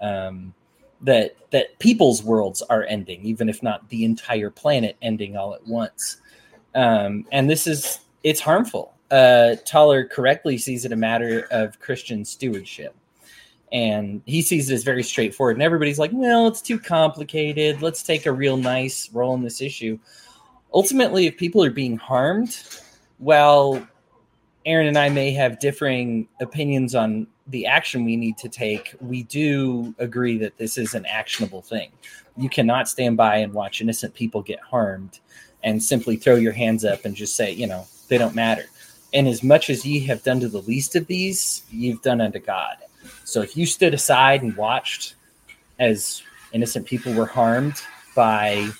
um, 0.00 0.54
that 1.02 1.36
that 1.50 1.78
people's 1.78 2.22
worlds 2.22 2.62
are 2.62 2.84
ending, 2.84 3.22
even 3.22 3.48
if 3.48 3.62
not 3.62 3.86
the 3.90 4.04
entire 4.06 4.50
planet 4.50 4.96
ending 5.02 5.36
all 5.36 5.54
at 5.54 5.66
once. 5.66 6.22
Um, 6.74 7.26
and 7.30 7.48
this 7.48 7.66
is 7.66 8.00
it's 8.24 8.40
harmful. 8.40 8.94
Uh, 9.10 9.56
Toller 9.66 10.06
correctly 10.06 10.56
sees 10.56 10.86
it 10.86 10.92
a 10.92 10.96
matter 10.96 11.46
of 11.50 11.78
Christian 11.78 12.24
stewardship. 12.24 12.94
And 13.72 14.22
he 14.26 14.42
sees 14.42 14.70
it 14.70 14.74
as 14.74 14.84
very 14.84 15.02
straightforward. 15.02 15.56
And 15.56 15.62
everybody's 15.62 15.98
like, 15.98 16.12
well, 16.12 16.46
it's 16.46 16.62
too 16.62 16.78
complicated. 16.78 17.82
Let's 17.82 18.02
take 18.02 18.26
a 18.26 18.32
real 18.32 18.56
nice 18.56 19.10
role 19.12 19.34
in 19.34 19.42
this 19.42 19.60
issue. 19.60 19.98
Ultimately, 20.72 21.26
if 21.26 21.36
people 21.36 21.64
are 21.64 21.70
being 21.70 21.96
harmed, 21.96 22.58
well, 23.18 23.86
Aaron 24.64 24.86
and 24.86 24.98
I 24.98 25.08
may 25.08 25.32
have 25.32 25.58
differing 25.58 26.28
opinions 26.40 26.94
on 26.94 27.26
the 27.48 27.66
action 27.66 28.04
we 28.04 28.16
need 28.16 28.36
to 28.38 28.48
take. 28.48 28.94
We 29.00 29.22
do 29.24 29.94
agree 29.98 30.38
that 30.38 30.58
this 30.58 30.76
is 30.78 30.94
an 30.94 31.06
actionable 31.06 31.62
thing. 31.62 31.90
You 32.36 32.48
cannot 32.48 32.88
stand 32.88 33.16
by 33.16 33.36
and 33.36 33.52
watch 33.52 33.80
innocent 33.80 34.14
people 34.14 34.42
get 34.42 34.60
harmed 34.60 35.20
and 35.62 35.82
simply 35.82 36.16
throw 36.16 36.34
your 36.34 36.52
hands 36.52 36.84
up 36.84 37.04
and 37.04 37.14
just 37.14 37.36
say, 37.36 37.52
you 37.52 37.66
know, 37.66 37.86
they 38.08 38.18
don't 38.18 38.34
matter. 38.34 38.66
And 39.14 39.28
as 39.28 39.42
much 39.42 39.70
as 39.70 39.86
ye 39.86 40.00
have 40.06 40.22
done 40.22 40.40
to 40.40 40.48
the 40.48 40.62
least 40.62 40.96
of 40.96 41.06
these, 41.06 41.62
you've 41.70 42.02
done 42.02 42.20
unto 42.20 42.38
God. 42.38 42.76
So 43.26 43.42
if 43.42 43.56
you 43.56 43.66
stood 43.66 43.92
aside 43.92 44.42
and 44.42 44.56
watched 44.56 45.16
as 45.80 46.22
innocent 46.52 46.86
people 46.86 47.12
were 47.12 47.26
harmed 47.26 47.82
by, 48.14 48.70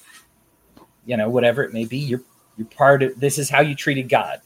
you 1.04 1.16
know, 1.16 1.28
whatever 1.28 1.64
it 1.64 1.72
may 1.72 1.85
be, 1.85 1.98
you're 1.98 2.22
you're 2.56 2.68
part 2.68 3.02
of 3.02 3.18
this 3.18 3.38
is 3.38 3.50
how 3.50 3.61
you 3.61 3.74
treated 3.74 4.09
God. 4.09 4.40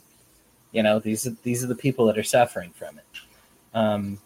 You 0.72 0.82
know, 0.82 1.00
these 1.00 1.26
are 1.26 1.36
these 1.42 1.62
are 1.62 1.66
the 1.66 1.74
people 1.74 2.06
that 2.06 2.16
are 2.16 2.22
suffering 2.22 2.70
from 2.70 2.98
it. 2.98 3.20
Um, 3.74 4.18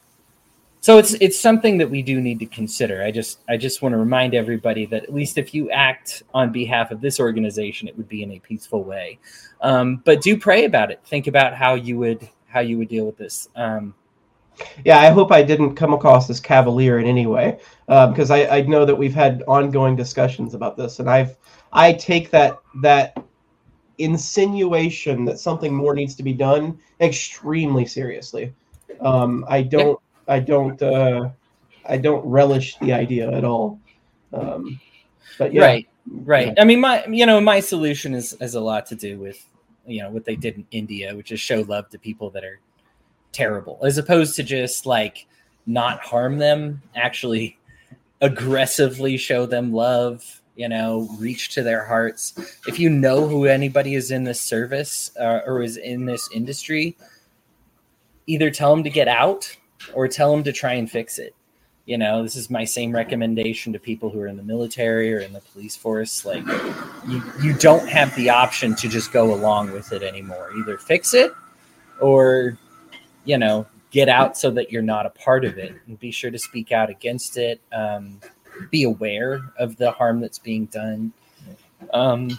so 0.80 0.96
it's 0.98 1.14
it's 1.14 1.40
something 1.40 1.78
that 1.78 1.90
we 1.90 2.02
do 2.02 2.20
need 2.20 2.38
to 2.38 2.46
consider. 2.46 3.02
I 3.02 3.10
just 3.10 3.40
I 3.48 3.56
just 3.56 3.82
want 3.82 3.94
to 3.94 3.98
remind 3.98 4.32
everybody 4.32 4.86
that 4.86 5.02
at 5.02 5.12
least 5.12 5.38
if 5.38 5.52
you 5.54 5.72
act 5.72 6.22
on 6.32 6.52
behalf 6.52 6.92
of 6.92 7.00
this 7.00 7.18
organization, 7.18 7.88
it 7.88 7.96
would 7.96 8.08
be 8.08 8.22
in 8.22 8.30
a 8.30 8.38
peaceful 8.38 8.84
way. 8.84 9.18
Um, 9.60 10.02
but 10.04 10.22
do 10.22 10.38
pray 10.38 10.66
about 10.66 10.92
it. 10.92 11.00
Think 11.04 11.26
about 11.26 11.52
how 11.52 11.74
you 11.74 11.98
would 11.98 12.28
how 12.46 12.60
you 12.60 12.78
would 12.78 12.88
deal 12.88 13.06
with 13.06 13.18
this. 13.18 13.48
Um, 13.56 13.92
yeah, 14.84 14.98
I 14.98 15.10
hope 15.10 15.32
I 15.32 15.42
didn't 15.42 15.74
come 15.74 15.92
across 15.92 16.30
as 16.30 16.40
cavalier 16.40 16.98
in 16.98 17.06
any 17.06 17.26
way, 17.26 17.58
uh, 17.88 18.06
because 18.08 18.30
I, 18.30 18.46
I 18.46 18.60
know 18.62 18.84
that 18.84 18.94
we've 18.94 19.14
had 19.14 19.42
ongoing 19.48 19.96
discussions 19.96 20.54
about 20.54 20.76
this, 20.76 21.00
and 21.00 21.10
I've 21.10 21.36
I 21.72 21.92
take 21.92 22.30
that 22.30 22.58
that 22.82 23.16
insinuation 23.98 25.24
that 25.24 25.38
something 25.38 25.74
more 25.74 25.94
needs 25.94 26.14
to 26.16 26.22
be 26.22 26.32
done 26.32 26.78
extremely 27.00 27.86
seriously. 27.86 28.52
Um, 29.00 29.44
I 29.48 29.62
don't 29.62 30.00
I 30.28 30.40
don't 30.40 30.80
uh, 30.82 31.30
I 31.86 31.96
don't 31.96 32.24
relish 32.24 32.76
the 32.78 32.92
idea 32.92 33.30
at 33.30 33.44
all. 33.44 33.80
Um, 34.32 34.80
but 35.38 35.52
yeah. 35.52 35.64
Right, 35.64 35.88
right. 36.06 36.46
Yeah. 36.48 36.62
I 36.62 36.64
mean, 36.64 36.80
my 36.80 37.04
you 37.06 37.26
know 37.26 37.40
my 37.40 37.60
solution 37.60 38.14
is 38.14 38.36
has 38.40 38.54
a 38.54 38.60
lot 38.60 38.86
to 38.86 38.94
do 38.94 39.18
with 39.18 39.44
you 39.86 40.02
know 40.02 40.10
what 40.10 40.24
they 40.24 40.36
did 40.36 40.56
in 40.56 40.66
India, 40.70 41.14
which 41.14 41.32
is 41.32 41.40
show 41.40 41.62
love 41.62 41.88
to 41.90 41.98
people 41.98 42.30
that 42.30 42.44
are 42.44 42.60
terrible, 43.34 43.78
as 43.82 43.98
opposed 43.98 44.36
to 44.36 44.42
just 44.42 44.86
like 44.86 45.26
not 45.66 46.00
harm 46.00 46.38
them, 46.38 46.82
actually 46.94 47.58
aggressively 48.20 49.16
show 49.16 49.44
them 49.44 49.72
love 49.72 50.40
you 50.56 50.68
know 50.68 51.08
reach 51.18 51.50
to 51.50 51.64
their 51.64 51.84
hearts 51.84 52.32
if 52.68 52.78
you 52.78 52.88
know 52.88 53.26
who 53.26 53.44
anybody 53.44 53.96
is 53.96 54.12
in 54.12 54.22
this 54.22 54.40
service 54.40 55.10
uh, 55.20 55.40
or 55.44 55.62
is 55.62 55.76
in 55.76 56.06
this 56.06 56.30
industry 56.32 56.96
either 58.26 58.50
tell 58.50 58.74
them 58.74 58.84
to 58.84 58.90
get 58.90 59.08
out 59.08 59.56
or 59.92 60.08
tell 60.08 60.32
them 60.32 60.44
to 60.44 60.52
try 60.52 60.74
and 60.74 60.90
fix 60.90 61.18
it. 61.18 61.34
You 61.86 61.98
know, 61.98 62.22
this 62.22 62.36
is 62.36 62.48
my 62.48 62.64
same 62.64 62.92
recommendation 62.92 63.72
to 63.74 63.78
people 63.78 64.08
who 64.08 64.18
are 64.20 64.26
in 64.26 64.38
the 64.38 64.42
military 64.42 65.12
or 65.12 65.18
in 65.18 65.34
the 65.34 65.40
police 65.40 65.76
force. 65.76 66.24
Like, 66.24 66.44
you, 67.06 67.22
you 67.42 67.52
don't 67.54 67.86
have 67.88 68.14
the 68.16 68.30
option 68.30 68.74
to 68.76 68.88
just 68.88 69.12
go 69.12 69.34
along 69.34 69.72
with 69.72 69.92
it 69.92 70.02
anymore. 70.02 70.50
Either 70.58 70.78
fix 70.78 71.12
it 71.12 71.32
or, 72.00 72.56
you 73.24 73.38
know, 73.38 73.66
get 73.90 74.08
out 74.08 74.36
so 74.36 74.50
that 74.50 74.72
you're 74.72 74.82
not 74.82 75.06
a 75.06 75.10
part 75.10 75.44
of 75.44 75.58
it 75.58 75.74
and 75.86 75.98
be 75.98 76.10
sure 76.10 76.30
to 76.30 76.38
speak 76.38 76.72
out 76.72 76.90
against 76.90 77.36
it. 77.36 77.60
Um, 77.72 78.20
be 78.70 78.84
aware 78.84 79.40
of 79.58 79.76
the 79.76 79.90
harm 79.90 80.20
that's 80.20 80.38
being 80.38 80.66
done. 80.66 81.12
Um, 81.92 82.38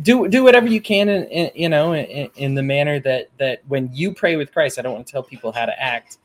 do 0.00 0.28
do 0.28 0.42
whatever 0.42 0.68
you 0.68 0.80
can 0.80 1.08
in, 1.08 1.24
in 1.24 1.50
you 1.54 1.68
know 1.68 1.94
in, 1.94 2.30
in, 2.36 2.54
the 2.54 2.62
manner 2.62 2.98
that 3.00 3.28
that 3.38 3.60
when 3.68 3.90
you 3.92 4.14
pray 4.14 4.36
with 4.36 4.52
Christ 4.52 4.78
I 4.78 4.82
don't 4.82 4.94
want 4.94 5.06
to 5.06 5.12
tell 5.12 5.22
people 5.22 5.52
how 5.52 5.66
to 5.66 5.82
act 5.82 6.18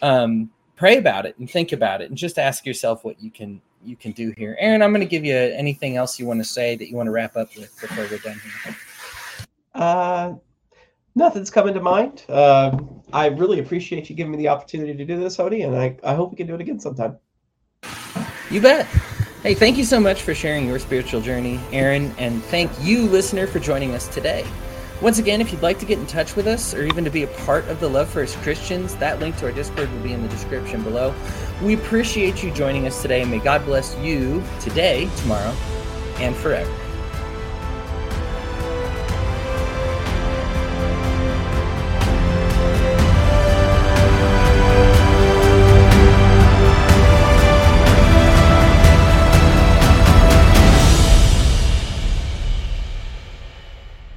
um, 0.00 0.50
pray 0.76 0.96
about 0.96 1.26
it 1.26 1.38
and 1.38 1.50
think 1.50 1.72
about 1.72 2.00
it 2.00 2.08
and 2.08 2.16
just 2.16 2.38
ask 2.38 2.64
yourself 2.64 3.04
what 3.04 3.20
you 3.22 3.30
can 3.30 3.60
you 3.84 3.96
can 3.96 4.12
do 4.12 4.32
here. 4.36 4.56
Aaron, 4.58 4.82
I'm 4.82 4.90
going 4.90 5.00
to 5.00 5.10
give 5.10 5.24
you 5.24 5.36
anything 5.36 5.96
else 5.96 6.18
you 6.18 6.26
want 6.26 6.40
to 6.40 6.44
say 6.44 6.76
that 6.76 6.88
you 6.88 6.96
want 6.96 7.06
to 7.06 7.10
wrap 7.10 7.36
up 7.36 7.54
with 7.56 7.78
before 7.80 8.06
we're 8.10 8.18
done 8.18 8.40
here. 8.64 8.76
Uh, 9.74 10.34
nothing's 11.14 11.50
coming 11.50 11.74
to 11.74 11.80
mind. 11.80 12.24
Uh, 12.28 12.78
I 13.12 13.28
really 13.28 13.60
appreciate 13.60 14.10
you 14.10 14.16
giving 14.16 14.32
me 14.32 14.38
the 14.38 14.48
opportunity 14.48 14.94
to 14.94 15.04
do 15.04 15.18
this, 15.18 15.36
Hody, 15.36 15.64
and 15.66 15.76
I, 15.76 15.96
I 16.02 16.14
hope 16.14 16.30
we 16.30 16.36
can 16.36 16.46
do 16.46 16.54
it 16.54 16.60
again 16.60 16.80
sometime. 16.80 17.18
You 18.50 18.60
bet. 18.60 18.86
Hey, 19.42 19.54
thank 19.54 19.76
you 19.76 19.84
so 19.84 20.00
much 20.00 20.22
for 20.22 20.34
sharing 20.34 20.66
your 20.66 20.78
spiritual 20.78 21.20
journey, 21.20 21.60
Aaron, 21.70 22.14
and 22.16 22.42
thank 22.44 22.70
you, 22.80 23.06
listener, 23.08 23.46
for 23.46 23.58
joining 23.58 23.94
us 23.94 24.08
today. 24.08 24.46
Once 25.02 25.18
again, 25.18 25.40
if 25.40 25.52
you'd 25.52 25.60
like 25.60 25.78
to 25.78 25.84
get 25.84 25.98
in 25.98 26.06
touch 26.06 26.34
with 26.34 26.46
us 26.46 26.72
or 26.72 26.84
even 26.84 27.04
to 27.04 27.10
be 27.10 27.24
a 27.24 27.26
part 27.26 27.66
of 27.68 27.78
the 27.78 27.88
Love 27.88 28.08
First 28.08 28.36
Christians, 28.38 28.94
that 28.96 29.20
link 29.20 29.36
to 29.38 29.46
our 29.46 29.52
Discord 29.52 29.92
will 29.92 30.00
be 30.00 30.14
in 30.14 30.22
the 30.22 30.28
description 30.28 30.82
below. 30.82 31.14
We 31.62 31.74
appreciate 31.74 32.42
you 32.42 32.52
joining 32.52 32.86
us 32.86 33.02
today, 33.02 33.20
and 33.20 33.30
may 33.30 33.38
God 33.38 33.64
bless 33.66 33.94
you 33.98 34.42
today, 34.60 35.10
tomorrow, 35.18 35.54
and 36.18 36.34
forever. 36.34 36.83